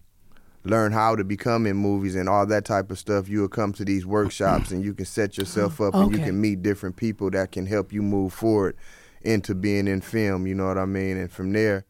learn 0.66 0.92
how 0.92 1.16
to 1.16 1.24
become 1.24 1.66
in 1.68 1.76
movies 1.78 2.16
and 2.16 2.28
all 2.28 2.46
that 2.48 2.66
type 2.66 2.90
of 2.92 2.98
stuff. 3.00 3.30
You 3.30 3.42
will 3.42 3.48
come 3.50 3.72
to 3.74 3.86
these 3.86 4.06
workshops 4.06 4.72
and 4.72 4.84
you 4.84 4.94
can 4.94 5.06
set 5.06 5.38
yourself 5.38 5.80
up 5.80 5.94
and 5.94 6.12
you 6.12 6.20
can 6.20 6.42
meet 6.42 6.62
different 6.64 6.96
people 6.98 7.30
that 7.32 7.52
can 7.52 7.66
help 7.66 7.94
you 7.94 8.02
move 8.02 8.34
forward 8.34 8.76
into 9.22 9.54
being 9.56 9.88
in 9.88 10.02
film. 10.02 10.48
You 10.48 10.56
know 10.56 10.68
what 10.68 10.78
I 10.78 10.86
mean? 10.86 11.18
And 11.18 11.32
from 11.32 11.54
there, 11.54 11.86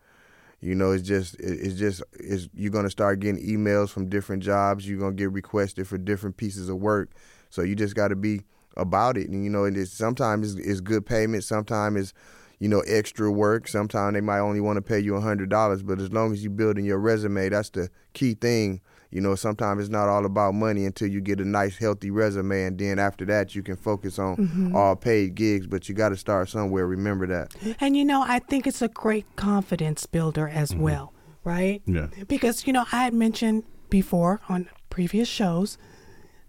you 0.62 0.76
know, 0.76 0.91
it's 0.91 1.08
just 1.08 1.36
it's 1.39 1.76
just 1.76 2.04
it's 2.13 2.50
you're 2.54 2.72
gonna 2.72 2.89
start 2.89 3.19
getting 3.19 3.41
emails 3.45 3.89
from 3.89 4.10
different 4.10 4.43
jobs. 4.43 4.88
You're 4.88 5.00
gonna 5.00 5.13
get 5.13 5.32
requested 5.32 5.88
for 5.88 5.98
different 5.98 6.38
pieces 6.38 6.69
of 6.69 6.78
work. 6.78 7.12
So 7.50 7.62
you 7.62 7.76
just 7.76 7.95
got 7.95 8.10
to 8.10 8.15
be 8.15 8.43
about 8.78 9.17
it. 9.17 9.30
And 9.30 9.43
you 9.43 9.50
know, 9.50 9.63
and 9.65 9.76
it's, 9.78 9.91
sometimes 9.91 10.56
it's, 10.56 10.67
it's 10.67 10.82
good 10.82 11.06
payment. 11.06 11.43
Sometimes 11.43 12.00
it's 12.00 12.13
you 12.60 12.67
know 12.67 12.82
extra 12.82 13.32
work. 13.32 13.67
Sometimes 13.67 14.13
they 14.15 14.22
might 14.22 14.39
only 14.39 14.60
want 14.60 14.78
to 14.78 14.82
pay 14.82 15.00
you 15.00 15.15
a 15.15 15.22
hundred 15.22 15.50
dollars. 15.50 15.82
But 15.82 16.00
as 16.00 16.12
long 16.12 16.34
as 16.34 16.43
you 16.43 16.50
building 16.50 16.86
your 16.86 17.00
resume, 17.00 17.50
that's 17.50 17.69
the 17.69 17.89
key 18.13 18.34
thing. 18.34 18.82
You 19.12 19.22
know, 19.22 19.34
sometimes 19.34 19.82
it's 19.82 19.89
not 19.89 20.08
all 20.08 20.26
about 20.26 20.54
money 20.54 20.86
until 20.86 21.08
you 21.08 21.19
get 21.19 21.39
a 21.39 21.45
nice, 21.45 21.78
healthy 21.78 22.12
resume, 22.12 22.65
and 22.65 22.78
then 22.78 23.00
after 23.00 23.26
that, 23.26 23.56
you 23.56 23.63
can 23.63 23.76
focus 23.76 24.19
on 24.19 24.38
mm-hmm. 24.38 24.76
all 24.76 24.95
paid 24.95 25.34
gigs. 25.34 25.65
But 25.65 25.89
you 25.89 25.95
got 25.95 26.10
to 26.10 26.17
start 26.17 26.50
somewhere. 26.50 26.86
Remember 26.86 27.26
that. 27.28 27.56
And 27.80 27.98
you 27.98 28.06
know, 28.06 28.24
I 28.28 28.39
think 28.39 28.67
it's 28.67 28.84
a 28.84 28.88
great 28.88 29.26
confidence 29.36 30.06
builder 30.06 30.48
as 30.48 30.72
mm-hmm. 30.72 30.82
well, 30.82 31.13
right? 31.43 31.82
Yeah. 31.86 32.08
Because, 32.28 32.67
you 32.67 32.74
know, 32.74 32.86
I 32.91 33.04
had 33.04 33.13
mentioned 33.13 33.63
before 33.89 34.41
on 34.48 34.69
previous 34.91 35.28
shows 35.28 35.78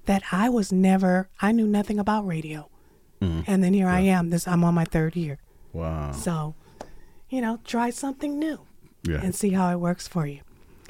that 0.05 0.23
I 0.31 0.49
was 0.51 0.70
never, 0.73 1.29
I 1.40 1.53
knew 1.53 1.66
nothing 1.66 1.99
about 1.99 2.27
radio. 2.27 2.68
Mm-hmm. 3.23 3.51
And 3.51 3.64
then 3.64 3.73
here 3.73 3.88
I 3.88 4.01
am, 4.01 4.31
this 4.31 4.46
I'm 4.49 4.64
on 4.64 4.75
my 4.75 4.85
third 4.85 5.16
year. 5.16 5.38
Wow. 5.73 6.12
So, 6.12 6.55
you 7.29 7.40
know, 7.40 7.59
try 7.64 7.90
something 7.90 8.38
new 8.38 8.66
Yeah. 9.07 9.20
and 9.23 9.35
see 9.35 9.51
how 9.51 9.70
it 9.73 9.77
works 9.77 10.09
for 10.09 10.27
you. 10.27 10.40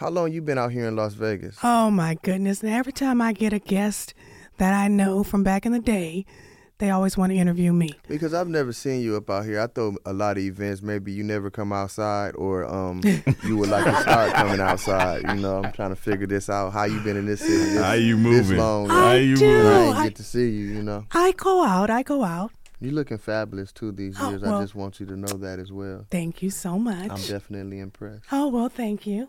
How 0.01 0.09
long 0.09 0.33
you 0.33 0.41
been 0.41 0.57
out 0.57 0.73
here 0.73 0.89
in 0.89 0.97
Las 0.97 1.13
Vegas? 1.13 1.59
Oh 1.63 1.91
my 1.91 2.15
goodness. 2.23 2.63
And 2.63 2.73
every 2.73 2.93
time 2.93 3.21
I 3.21 3.35
get 3.35 3.53
a 3.53 3.59
guest 3.59 4.15
that 4.57 4.73
I 4.73 4.89
know 4.89 5.23
from 5.23 5.43
back 5.43 5.67
in 5.67 5.73
the 5.73 5.79
day, 5.79 6.25
they 6.79 6.89
always 6.89 7.19
want 7.19 7.33
to 7.33 7.37
interview 7.37 7.71
me. 7.75 7.91
Because 8.09 8.33
I've 8.33 8.49
never 8.49 8.73
seen 8.73 9.03
you 9.03 9.17
up 9.17 9.29
out 9.29 9.45
here. 9.45 9.61
I 9.61 9.67
throw 9.67 9.95
a 10.07 10.15
lot 10.15 10.39
of 10.39 10.43
events. 10.43 10.81
Maybe 10.81 11.13
you 11.13 11.23
never 11.23 11.51
come 11.51 11.71
outside, 11.71 12.35
or 12.37 12.65
um, 12.65 13.03
you 13.45 13.59
would 13.59 13.69
like 13.69 13.85
to 13.85 13.95
start 14.01 14.33
coming 14.33 14.59
outside. 14.61 15.21
You 15.29 15.35
know, 15.43 15.63
I'm 15.63 15.71
trying 15.73 15.91
to 15.91 15.97
figure 15.97 16.27
this 16.27 16.49
out. 16.49 16.71
How 16.73 16.85
you 16.85 16.99
been 17.01 17.19
in 17.19 17.27
this 17.27 17.41
city? 17.41 17.53
This, 17.53 17.83
How 17.85 17.93
you 17.93 18.17
This 18.17 18.23
moving? 18.49 18.57
long? 18.59 18.89
How 18.89 19.09
I 19.09 19.17
you 19.17 19.37
do. 19.37 19.47
I 19.51 19.63
moving? 19.63 19.89
ain't 19.89 19.97
I- 19.99 20.05
get 20.05 20.15
to 20.17 20.25
see 20.25 20.49
you. 20.49 20.65
You 20.77 20.83
know, 20.83 21.05
I 21.13 21.33
go 21.33 21.63
out, 21.63 21.91
I 21.91 22.03
go 22.05 22.25
out. 22.25 22.53
You're 22.81 22.93
looking 22.95 23.19
fabulous 23.19 23.71
too 23.73 23.93
these 23.93 24.17
Oh, 24.19 24.31
years. 24.31 24.41
well. 24.41 24.55
I 24.55 24.63
just 24.63 24.75
want 24.75 24.99
you 25.01 25.05
to 25.05 25.15
know 25.15 25.37
that 25.37 25.59
as 25.59 25.71
well. 25.71 26.07
Thank 26.11 26.43
you 26.43 26.49
so 26.49 26.79
much. 26.79 27.11
I'm 27.11 27.21
definitely 27.21 27.79
impressed. 27.79 28.25
oh, 28.33 28.49
well, 28.49 28.71
thank 28.71 29.07
you. 29.07 29.29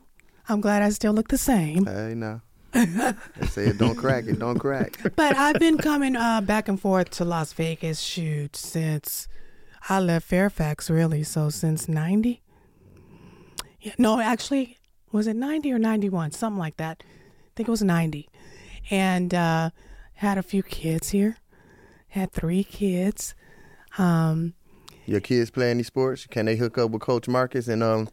I'm 0.49 0.61
glad 0.61 0.81
I 0.81 0.89
still 0.89 1.13
look 1.13 1.27
the 1.29 1.37
same. 1.37 1.85
Hey, 1.85 2.13
now. 2.15 2.41
they 2.73 3.47
say 3.47 3.67
it 3.67 3.77
don't 3.77 3.95
crack. 3.95 4.25
It 4.27 4.39
don't 4.39 4.57
crack. 4.57 4.97
But 5.15 5.35
I've 5.37 5.59
been 5.59 5.77
coming 5.77 6.15
uh, 6.15 6.41
back 6.41 6.67
and 6.69 6.79
forth 6.79 7.09
to 7.11 7.25
Las 7.25 7.51
Vegas, 7.53 7.99
shoot, 7.99 8.55
since 8.55 9.27
I 9.89 9.99
left 9.99 10.27
Fairfax, 10.27 10.89
really. 10.89 11.23
So 11.23 11.49
since 11.49 11.87
90? 11.89 12.41
Yeah, 13.81 13.93
no, 13.97 14.19
actually, 14.19 14.77
was 15.11 15.27
it 15.27 15.35
90 15.35 15.73
or 15.73 15.79
91? 15.79 16.31
Something 16.31 16.59
like 16.59 16.77
that. 16.77 17.03
I 17.03 17.51
think 17.55 17.67
it 17.67 17.71
was 17.71 17.83
90. 17.83 18.29
And 18.89 19.33
uh, 19.33 19.71
had 20.15 20.37
a 20.37 20.43
few 20.43 20.63
kids 20.63 21.09
here. 21.09 21.37
Had 22.09 22.31
three 22.31 22.63
kids. 22.63 23.35
Um, 23.97 24.53
Your 25.05 25.19
kids 25.19 25.49
play 25.49 25.71
any 25.71 25.83
sports? 25.83 26.25
Can 26.25 26.45
they 26.45 26.55
hook 26.55 26.77
up 26.77 26.91
with 26.91 27.01
Coach 27.01 27.27
Marcus 27.27 27.67
and 27.67 27.83
um 27.83 28.07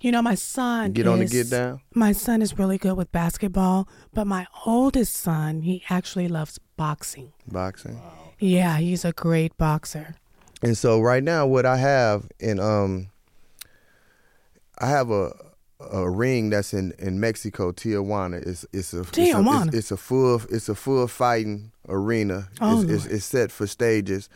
you 0.00 0.12
know, 0.12 0.22
my 0.22 0.34
son 0.34 0.92
get 0.92 1.06
on 1.06 1.18
the 1.18 1.24
is- 1.24 1.32
get 1.32 1.50
down? 1.50 1.80
My 1.94 2.12
son 2.12 2.42
is 2.42 2.58
really 2.58 2.78
good 2.78 2.96
with 2.96 3.10
basketball, 3.12 3.88
but 4.12 4.26
my 4.26 4.46
oldest 4.64 5.14
son, 5.14 5.62
he 5.62 5.82
actually 5.90 6.28
loves 6.28 6.58
boxing. 6.76 7.32
Boxing. 7.50 8.00
Yeah, 8.38 8.76
he's 8.78 9.04
a 9.04 9.12
great 9.12 9.56
boxer. 9.56 10.16
And 10.62 10.76
so 10.76 11.00
right 11.00 11.22
now, 11.22 11.46
what 11.46 11.66
I 11.66 11.76
have, 11.76 12.28
and 12.40 12.60
um, 12.60 13.08
I 14.78 14.88
have 14.88 15.10
a 15.10 15.32
a 15.78 16.08
ring 16.08 16.48
that's 16.50 16.72
in, 16.72 16.92
in 16.98 17.20
Mexico, 17.20 17.70
Tijuana. 17.70 18.46
It's 18.46 18.66
it's 18.72 18.94
a 18.94 19.02
Tijuana. 19.02 19.66
It's 19.66 19.66
a, 19.66 19.68
it's, 19.68 19.76
it's 19.76 19.90
a 19.90 19.96
full 19.96 20.40
it's 20.50 20.68
a 20.68 20.74
full 20.74 21.06
fighting 21.06 21.72
arena. 21.88 22.48
Oh, 22.60 22.82
it's, 22.82 22.90
it's, 22.90 23.06
it's 23.06 23.24
set 23.24 23.52
for 23.52 23.66
stages. 23.66 24.28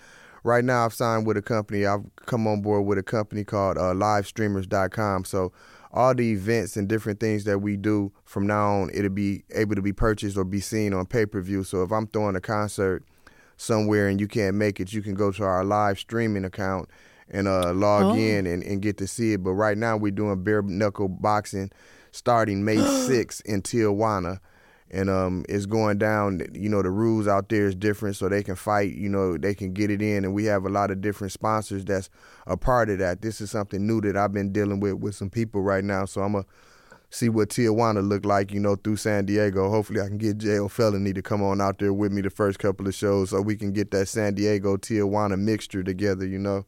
Right 0.44 0.64
now, 0.64 0.84
I've 0.84 0.94
signed 0.94 1.26
with 1.26 1.36
a 1.36 1.42
company. 1.42 1.84
I've 1.86 2.04
come 2.26 2.46
on 2.46 2.62
board 2.62 2.86
with 2.86 2.98
a 2.98 3.02
company 3.02 3.44
called 3.44 3.76
uh, 3.78 3.92
LiveStreamers.com. 3.92 5.24
So 5.24 5.52
all 5.92 6.14
the 6.14 6.30
events 6.32 6.76
and 6.76 6.88
different 6.88 7.20
things 7.20 7.44
that 7.44 7.58
we 7.58 7.76
do 7.76 8.12
from 8.24 8.46
now 8.46 8.82
on, 8.82 8.90
it'll 8.94 9.10
be 9.10 9.44
able 9.54 9.74
to 9.74 9.82
be 9.82 9.92
purchased 9.92 10.36
or 10.36 10.44
be 10.44 10.60
seen 10.60 10.94
on 10.94 11.06
pay 11.06 11.26
per 11.26 11.40
view. 11.40 11.64
So 11.64 11.82
if 11.82 11.90
I'm 11.92 12.06
throwing 12.06 12.36
a 12.36 12.40
concert 12.40 13.04
somewhere 13.56 14.08
and 14.08 14.20
you 14.20 14.28
can't 14.28 14.56
make 14.56 14.80
it, 14.80 14.92
you 14.92 15.02
can 15.02 15.14
go 15.14 15.30
to 15.32 15.42
our 15.44 15.64
live 15.64 15.98
streaming 15.98 16.44
account 16.44 16.88
and 17.28 17.46
uh, 17.46 17.72
log 17.72 18.04
Oh. 18.04 18.14
in 18.16 18.46
and, 18.46 18.62
and 18.62 18.80
get 18.80 18.96
to 18.98 19.06
see 19.06 19.34
it. 19.34 19.42
But 19.42 19.52
right 19.52 19.76
now 19.76 19.96
we're 19.96 20.10
doing 20.12 20.42
bare 20.42 20.62
knuckle 20.62 21.08
boxing 21.08 21.70
starting 22.12 22.64
May 22.64 22.76
6th 22.76 23.42
in 23.44 23.62
Tijuana. 23.62 24.38
And 24.92 25.08
um, 25.08 25.44
it's 25.48 25.66
going 25.66 25.98
down. 25.98 26.40
You 26.52 26.68
know, 26.68 26.82
the 26.82 26.90
rules 26.90 27.28
out 27.28 27.48
there 27.48 27.66
is 27.66 27.76
different, 27.76 28.16
so 28.16 28.28
they 28.28 28.42
can 28.42 28.56
fight. 28.56 28.94
You 28.94 29.08
know, 29.08 29.36
they 29.36 29.54
can 29.54 29.72
get 29.72 29.90
it 29.90 30.02
in, 30.02 30.24
and 30.24 30.34
we 30.34 30.46
have 30.46 30.64
a 30.64 30.68
lot 30.68 30.90
of 30.90 31.00
different 31.00 31.32
sponsors 31.32 31.84
that's 31.84 32.10
a 32.46 32.56
part 32.56 32.90
of 32.90 32.98
that. 32.98 33.22
This 33.22 33.40
is 33.40 33.50
something 33.50 33.86
new 33.86 34.00
that 34.00 34.16
I've 34.16 34.32
been 34.32 34.52
dealing 34.52 34.80
with 34.80 34.94
with 34.94 35.14
some 35.14 35.30
people 35.30 35.62
right 35.62 35.84
now. 35.84 36.06
So 36.06 36.22
I'm 36.22 36.32
gonna 36.32 36.44
see 37.10 37.28
what 37.28 37.50
Tijuana 37.50 38.06
look 38.06 38.24
like, 38.24 38.52
you 38.52 38.60
know, 38.60 38.76
through 38.76 38.96
San 38.96 39.26
Diego. 39.26 39.70
Hopefully, 39.70 40.00
I 40.00 40.08
can 40.08 40.18
get 40.18 40.38
Jay 40.38 40.58
Felony 40.68 41.12
to 41.12 41.22
come 41.22 41.42
on 41.42 41.60
out 41.60 41.78
there 41.78 41.92
with 41.92 42.12
me 42.12 42.22
the 42.22 42.30
first 42.30 42.58
couple 42.58 42.88
of 42.88 42.94
shows, 42.94 43.30
so 43.30 43.40
we 43.40 43.56
can 43.56 43.72
get 43.72 43.90
that 43.92 44.08
San 44.08 44.34
Diego 44.34 44.76
Tijuana 44.76 45.38
mixture 45.38 45.82
together, 45.82 46.26
you 46.26 46.38
know. 46.38 46.64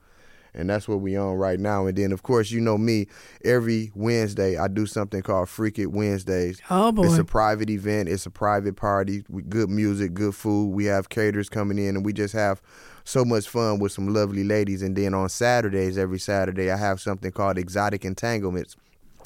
And 0.55 0.69
that's 0.69 0.87
what 0.87 1.01
we 1.01 1.17
on 1.17 1.35
right 1.35 1.59
now. 1.59 1.87
And 1.87 1.97
then, 1.97 2.13
of 2.13 2.23
course, 2.23 2.51
you 2.51 2.61
know 2.61 2.77
me. 2.77 3.07
Every 3.45 3.91
Wednesday, 3.95 4.59
I 4.59 4.69
do 4.69 4.85
something 4.87 5.23
called 5.23 5.49
Freak 5.49 5.79
It 5.79 5.87
Wednesdays. 5.87 6.61
Oh, 6.69 6.93
boy. 6.93 7.05
It's 7.05 7.19
a 7.19 7.25
private 7.25 7.71
event. 7.71 8.09
It's 8.09 8.27
a 8.27 8.31
private 8.31 8.77
party 8.77 9.25
with 9.31 9.49
good 9.49 9.71
music, 9.71 10.13
good 10.13 10.35
food. 10.35 10.75
We 10.75 10.85
have 10.87 11.09
caterers 11.09 11.49
coming 11.49 11.79
in, 11.79 11.97
and 11.97 12.05
we 12.05 12.13
just 12.13 12.35
have 12.35 12.61
so 13.05 13.25
much 13.25 13.49
fun 13.49 13.79
with 13.79 13.93
some 13.93 14.13
lovely 14.13 14.45
ladies. 14.45 14.83
And 14.83 14.95
then 14.95 15.15
on 15.15 15.29
Saturdays, 15.29 15.97
every 15.97 16.19
Saturday, 16.19 16.71
I 16.71 16.77
have 16.77 17.01
something 17.01 17.33
called 17.33 17.57
Exotic 17.57 18.05
Entanglements. 18.05 18.77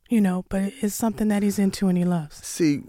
You 0.09 0.21
know, 0.21 0.45
but 0.49 0.73
it's 0.81 0.93
something 0.93 1.29
that 1.29 1.41
he's 1.41 1.57
into 1.57 1.87
and 1.87 1.97
he 1.97 2.03
loves. 2.05 2.35
See, 2.45 2.81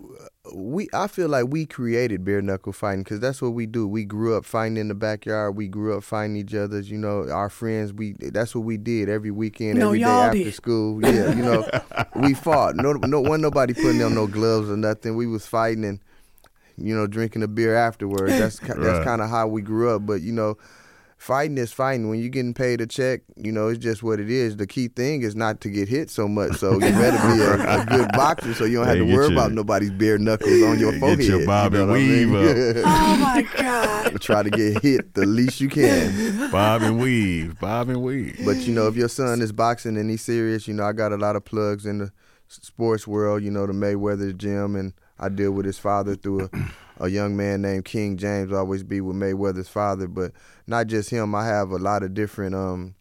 we 0.55 0.88
I 0.92 1.07
feel 1.07 1.29
like 1.29 1.46
we 1.48 1.64
created 1.64 2.22
bare 2.24 2.42
knuckle 2.42 2.72
fighting 2.74 3.03
because 3.03 3.20
that's 3.20 3.40
what 3.40 3.50
we 3.55 3.64
do. 3.64 3.87
We 3.88 4.05
grew 4.05 4.37
up 4.37 4.44
fighting 4.44 4.77
in 4.77 4.88
the 4.88 4.94
backyard. 4.94 5.57
We 5.57 5.68
grew 5.68 5.96
up 5.96 6.05
fighting 6.05 6.37
each 6.37 6.55
other's. 6.55 6.90
You 6.90 6.98
know, 6.98 7.31
our 7.31 7.48
friends. 7.48 7.94
We 7.94 8.14
that's 8.20 8.55
what 8.55 8.64
we 8.64 8.77
did 8.77 9.09
every 9.09 9.31
weekend, 9.31 9.79
No, 9.79 9.88
every 9.88 10.00
day 10.00 10.05
after 10.05 10.38
did. 10.38 10.55
school. 10.55 11.00
Yeah, 11.03 11.35
you 11.35 11.42
know, 11.42 11.66
we 12.16 12.35
fought. 12.35 12.77
No, 12.77 12.92
no, 12.92 13.20
wasn't 13.20 13.42
nobody 13.42 13.72
putting 13.72 14.03
on 14.03 14.14
no 14.14 14.27
gloves 14.27 14.68
or 14.68 14.77
nothing. 14.77 15.16
We 15.16 15.27
was 15.27 15.46
fighting 15.46 15.85
and 15.85 16.00
you 16.77 16.95
know 16.95 17.07
drinking 17.07 17.43
a 17.43 17.49
beer 17.49 17.75
afterwards. 17.75 18.33
That's 18.39 18.59
ki- 18.61 18.67
Right. 18.69 18.81
that's 18.81 19.05
kind 19.05 19.21
of 19.23 19.31
how 19.31 19.47
we 19.49 19.63
grew 19.63 19.95
up. 19.95 20.07
But 20.07 20.21
you 20.23 20.33
know. 20.33 20.57
Fighting 21.17 21.57
is 21.57 21.73
fighting. 21.73 22.11
When 22.11 22.19
you're 22.19 22.29
getting 22.29 22.53
paid 22.53 22.83
a 22.83 22.87
check, 22.87 23.23
you 23.37 23.51
know, 23.51 23.69
it's 23.69 23.79
just 23.79 24.03
what 24.03 24.21
it 24.21 24.29
is. 24.29 24.57
The 24.59 24.67
key 24.67 24.89
thing 24.89 25.23
is 25.23 25.35
not 25.35 25.63
to 25.63 25.71
get 25.71 25.89
hit 25.89 26.11
so 26.11 26.29
much. 26.29 26.57
So 26.59 26.73
you 26.75 26.81
better 26.81 27.35
be 27.35 27.41
a, 27.41 27.81
a 27.83 27.87
good 27.87 28.09
boxer 28.13 28.53
so 28.53 28.65
you 28.67 28.79
don't 28.79 28.87
have 28.89 28.99
Hey, 28.99 29.07
to 29.07 29.15
worry 29.15 29.29
your- 29.29 29.33
about 29.33 29.53
nobody's 29.53 29.93
bare 29.93 30.19
knuckles 30.19 30.63
on 30.65 30.79
your 30.79 30.91
Get 30.99 31.01
forehead. 31.01 31.21
your 31.21 31.47
bob 31.47 31.73
you 31.73 31.79
know 31.79 31.83
and 31.85 31.93
I 31.93 31.95
weave 31.95 32.29
mean? 32.29 32.83
Oh 32.85 33.17
my 33.23 33.49
God. 33.57 34.21
Try 34.21 34.43
to 34.43 34.51
get 34.51 34.83
hit 34.83 35.15
the 35.15 35.25
least 35.25 35.63
you 35.63 35.71
can. 35.71 36.51
Bob 36.51 36.83
and 36.83 37.01
weave, 37.01 37.59
bob 37.59 37.89
and 37.89 38.03
weave. 38.03 38.41
But 38.45 38.57
you 38.59 38.75
know, 38.75 38.89
if 38.89 38.97
your 38.97 39.09
son 39.09 39.41
is 39.41 39.53
boxing 39.53 39.97
and 39.97 40.11
he's 40.11 40.21
serious, 40.21 40.69
you 40.69 40.75
know, 40.75 40.85
I 40.85 40.93
got 40.93 41.13
a 41.13 41.17
lot 41.17 41.37
of 41.37 41.45
plugs 41.47 41.87
in 41.87 41.99
the 41.99 42.13
sports 42.49 43.07
world. 43.07 43.43
You 43.43 43.51
know, 43.53 43.67
the 43.67 43.73
Mayweather 43.73 44.37
gym, 44.37 44.77
and 44.77 44.93
I 45.18 45.29
deal 45.29 45.53
with 45.53 45.64
his 45.66 45.79
father 45.79 46.16
through 46.16 46.48
a, 46.53 46.70
a 47.05 47.09
young 47.09 47.37
man 47.37 47.62
named 47.62 47.85
King 47.85 48.16
James. 48.16 48.53
Always 48.53 48.83
be 48.83 49.00
with 49.00 49.16
Mayweather's 49.16 49.68
father, 49.68 50.09
but 50.09 50.33
not 50.66 50.87
just 50.88 51.11
him. 51.11 51.35
I 51.35 51.46
have 51.46 51.70
a 51.70 51.77
lot 51.79 52.03
of 52.03 52.14
different 52.14 52.55
um 52.55 52.94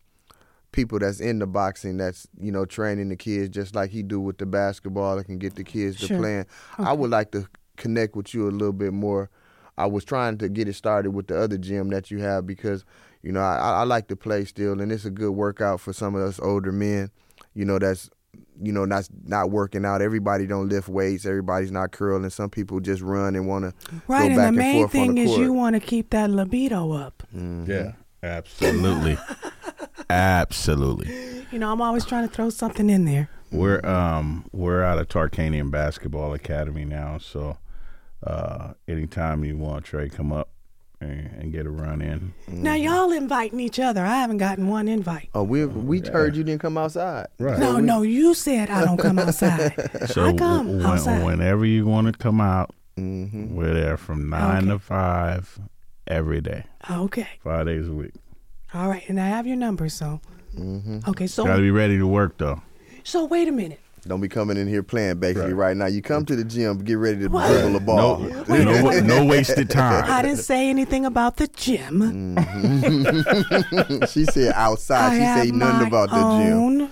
people 0.71 0.97
that's 0.97 1.19
in 1.19 1.37
the 1.37 1.45
boxing 1.45 1.97
that's 1.97 2.27
you 2.39 2.51
know 2.51 2.65
training 2.65 3.09
the 3.09 3.15
kids 3.15 3.49
just 3.49 3.75
like 3.75 3.91
he 3.91 4.01
do 4.01 4.19
with 4.19 4.39
the 4.39 4.45
basketball 4.45 5.17
and 5.17 5.25
can 5.25 5.37
get 5.37 5.53
the 5.55 5.63
kids 5.63 5.97
Sure. 5.97 6.07
to 6.09 6.17
playing. 6.17 6.45
I 6.79 6.93
would 6.93 7.11
like 7.11 7.31
to 7.31 7.47
connect 7.77 8.15
with 8.15 8.33
you 8.33 8.47
a 8.47 8.51
little 8.51 8.73
bit 8.73 8.93
more. 8.93 9.29
I 9.77 9.85
was 9.87 10.03
trying 10.05 10.37
to 10.39 10.49
get 10.49 10.67
it 10.67 10.73
started 10.73 11.11
with 11.11 11.27
the 11.27 11.39
other 11.39 11.57
gym 11.57 11.89
that 11.89 12.11
you 12.11 12.19
have 12.19 12.45
because 12.45 12.85
you 13.23 13.31
know 13.31 13.41
I, 13.41 13.55
I 13.57 13.83
like 13.83 14.07
to 14.09 14.15
play 14.15 14.45
still 14.45 14.79
and 14.81 14.91
it's 14.91 15.05
a 15.05 15.09
good 15.11 15.31
workout 15.31 15.79
for 15.79 15.93
some 15.93 16.15
of 16.15 16.21
us 16.21 16.39
older 16.39 16.71
men. 16.71 17.09
You 17.55 17.65
know 17.65 17.77
that's 17.79 18.09
you 18.61 18.71
know 18.71 18.85
not 18.85 19.07
not 19.25 19.49
working 19.51 19.85
out. 19.85 20.01
Everybody 20.01 20.45
don't 20.47 20.69
lift 20.69 20.87
weights. 20.89 21.25
Everybody's 21.25 21.71
not 21.71 21.91
curling. 21.91 22.29
Some 22.29 22.49
people 22.49 22.79
just 22.79 23.01
run 23.01 23.35
and 23.35 23.47
want 23.47 23.65
to 23.65 23.73
Right, 24.07 24.21
go 24.23 24.25
and 24.29 24.37
the 24.37 24.43
and 24.47 24.55
main 24.57 24.81
forth 24.87 24.95
on 24.95 25.01
thing 25.07 25.15
the 25.15 25.21
is 25.21 25.29
court. 25.29 25.41
you 25.41 25.53
want 25.53 25.75
to 25.75 25.79
keep 25.79 26.09
that 26.11 26.29
libido 26.29 26.91
up. 26.91 27.23
Yeah, 27.33 27.93
absolutely, 28.21 29.17
absolutely. 30.09 31.45
You 31.51 31.59
know, 31.59 31.71
I'm 31.71 31.81
always 31.81 32.05
trying 32.05 32.27
to 32.27 32.33
throw 32.33 32.49
something 32.49 32.89
in 32.89 33.05
there. 33.05 33.29
We're 33.51 33.85
um 33.85 34.45
we're 34.51 34.83
out 34.83 34.97
of 34.99 35.07
Tarkanian 35.09 35.69
Basketball 35.71 36.33
Academy 36.33 36.85
now, 36.85 37.19
so 37.19 37.57
uh 38.25 38.73
anytime 38.87 39.43
you 39.43 39.57
want 39.57 39.85
Trey, 39.85 40.09
come 40.09 40.31
up 40.31 40.49
and, 41.03 41.41
and 41.41 41.51
get 41.51 41.65
a 41.65 41.69
run 41.69 42.01
in. 42.01 42.33
Now 42.47 42.73
y'all 42.75 43.11
inviting 43.11 43.59
each 43.59 43.79
other. 43.79 44.03
I 44.05 44.15
haven't 44.17 44.37
gotten 44.37 44.67
one 44.67 44.87
invite. 44.87 45.29
Oh, 45.35 45.43
we 45.43 45.65
we 45.65 45.99
heard 45.99 46.35
you 46.35 46.43
didn't 46.43 46.61
come 46.61 46.77
outside. 46.77 47.27
Right. 47.39 47.59
No, 47.59 47.79
no, 47.79 48.01
you 48.01 48.33
said 48.33 48.69
I 48.69 48.83
don't 48.85 48.97
come 48.97 49.19
outside. 49.19 49.73
So 50.07 50.25
I 50.25 50.33
come 50.33 50.67
w- 50.79 50.85
outside. 50.87 51.23
whenever 51.23 51.65
you 51.65 51.85
want 51.85 52.07
to 52.07 52.13
come 52.13 52.41
out, 52.41 52.71
Mm-hmm. 52.97 53.55
we're 53.55 53.73
there 53.73 53.97
from 53.97 54.29
nine 54.29 54.67
to 54.67 54.77
five 54.77 55.59
every 56.05 56.41
day, 56.41 56.63
Okay. 56.91 57.27
five 57.43 57.65
days 57.65 57.87
a 57.87 57.91
week. 57.91 58.11
All 58.71 58.87
right, 58.87 59.03
and 59.09 59.19
I 59.19 59.25
have 59.29 59.47
your 59.47 59.55
number, 59.57 59.89
so. 59.89 60.21
Mm-hmm. 60.55 60.99
Okay, 61.09 61.25
so 61.25 61.43
Got 61.43 61.55
to 61.55 61.61
be 61.63 61.71
ready 61.71 61.97
to 61.97 62.05
work 62.05 62.37
though. 62.37 62.61
so 63.03 63.25
wait 63.25 63.47
a 63.47 63.51
minute. 63.51 63.79
Don't 64.05 64.19
be 64.19 64.27
coming 64.27 64.57
in 64.57 64.67
here 64.67 64.83
playing 64.83 65.19
basically 65.19 65.53
Right. 65.53 65.67
right, 65.69 65.77
now. 65.77 65.85
You 65.85 66.01
come 66.01 66.25
to 66.25 66.35
the 66.35 66.43
gym, 66.43 66.77
get 66.79 66.95
ready 66.97 67.19
to 67.21 67.27
What? 67.29 67.47
dribble 67.49 67.77
a 67.77 67.79
ball. 67.79 68.19
No, 68.19 68.43
no, 68.43 68.99
no 68.99 69.25
wasted 69.25 69.69
time. 69.69 70.03
I 70.11 70.21
didn't 70.21 70.39
say 70.39 70.69
anything 70.69 71.05
about 71.05 71.37
the 71.37 71.47
gym. 71.47 72.35
she 74.07 74.25
said 74.25 74.51
outside. 74.55 75.13
I 75.13 75.41
she 75.43 75.47
said 75.47 75.55
nothing 75.55 75.87
about 75.87 76.09
the 76.09 76.43
gym. 76.43 76.89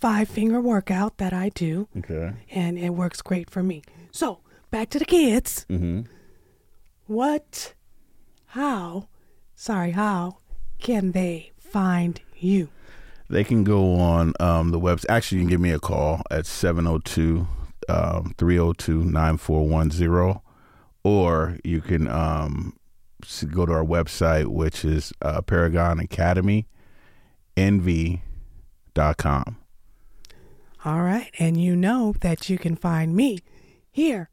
five 0.00 0.28
finger 0.28 0.60
workout 0.60 1.18
that 1.18 1.32
I 1.32 1.48
do, 1.48 1.88
Okay. 1.98 2.32
and 2.50 2.78
it 2.78 2.90
works 2.90 3.20
great 3.22 3.50
for 3.50 3.62
me. 3.62 3.82
So 4.12 4.38
back 4.70 4.90
to 4.90 4.98
the 5.00 5.04
kids. 5.04 5.66
Mm-hmm. 5.68 6.02
What, 7.06 7.74
how, 8.46 9.08
sorry, 9.54 9.90
how 9.90 10.38
can 10.78 11.12
they 11.12 11.50
find 11.58 12.20
you? 12.38 12.68
They 13.32 13.44
can 13.44 13.64
go 13.64 13.94
on 13.94 14.34
um, 14.40 14.72
the 14.72 14.78
website. 14.78 15.06
Actually, 15.08 15.38
you 15.38 15.44
can 15.44 15.50
give 15.50 15.60
me 15.60 15.70
a 15.70 15.78
call 15.78 16.20
at 16.30 16.44
702 16.44 17.46
um, 17.88 18.34
302 18.36 19.04
9410, 19.04 20.42
or 21.02 21.56
you 21.64 21.80
can 21.80 22.08
um, 22.08 22.76
go 23.50 23.64
to 23.64 23.72
our 23.72 23.84
website, 23.84 24.48
which 24.48 24.84
is 24.84 25.14
uh, 25.22 25.40
Paragon 25.40 25.98
Academy 25.98 26.66
NV.com. 27.56 28.20
All 30.84 31.00
right, 31.00 31.30
and 31.38 31.58
you 31.58 31.74
know 31.74 32.14
that 32.20 32.50
you 32.50 32.58
can 32.58 32.76
find 32.76 33.16
me 33.16 33.38
here 33.90 34.28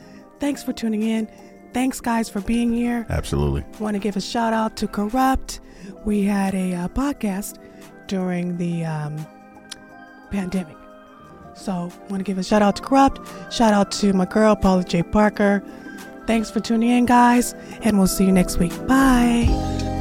Thanks 0.40 0.64
for 0.64 0.72
tuning 0.72 1.02
in. 1.04 1.28
Thanks, 1.72 2.00
guys, 2.00 2.28
for 2.28 2.40
being 2.40 2.72
here. 2.72 3.06
Absolutely. 3.08 3.64
Want 3.78 3.94
to 3.94 4.00
give 4.00 4.16
a 4.16 4.20
shout 4.20 4.52
out 4.52 4.76
to 4.78 4.88
Corrupt. 4.88 5.60
We 6.04 6.22
had 6.24 6.54
a 6.54 6.74
uh, 6.74 6.88
podcast 6.88 7.58
during 8.08 8.56
the 8.58 8.84
um, 8.84 9.24
pandemic. 10.30 10.76
So, 11.54 11.72
I 11.72 12.10
want 12.10 12.18
to 12.18 12.24
give 12.24 12.38
a 12.38 12.42
shout 12.42 12.62
out 12.62 12.76
to 12.76 12.82
Corrupt. 12.82 13.20
Shout 13.52 13.72
out 13.72 13.92
to 13.92 14.12
my 14.12 14.26
girl, 14.26 14.54
Paula 14.56 14.84
J. 14.84 15.02
Parker. 15.02 15.62
Thanks 16.26 16.50
for 16.50 16.60
tuning 16.60 16.90
in, 16.90 17.06
guys, 17.06 17.54
and 17.82 17.98
we'll 17.98 18.06
see 18.06 18.24
you 18.24 18.32
next 18.32 18.58
week. 18.58 18.72
Bye. 18.86 19.93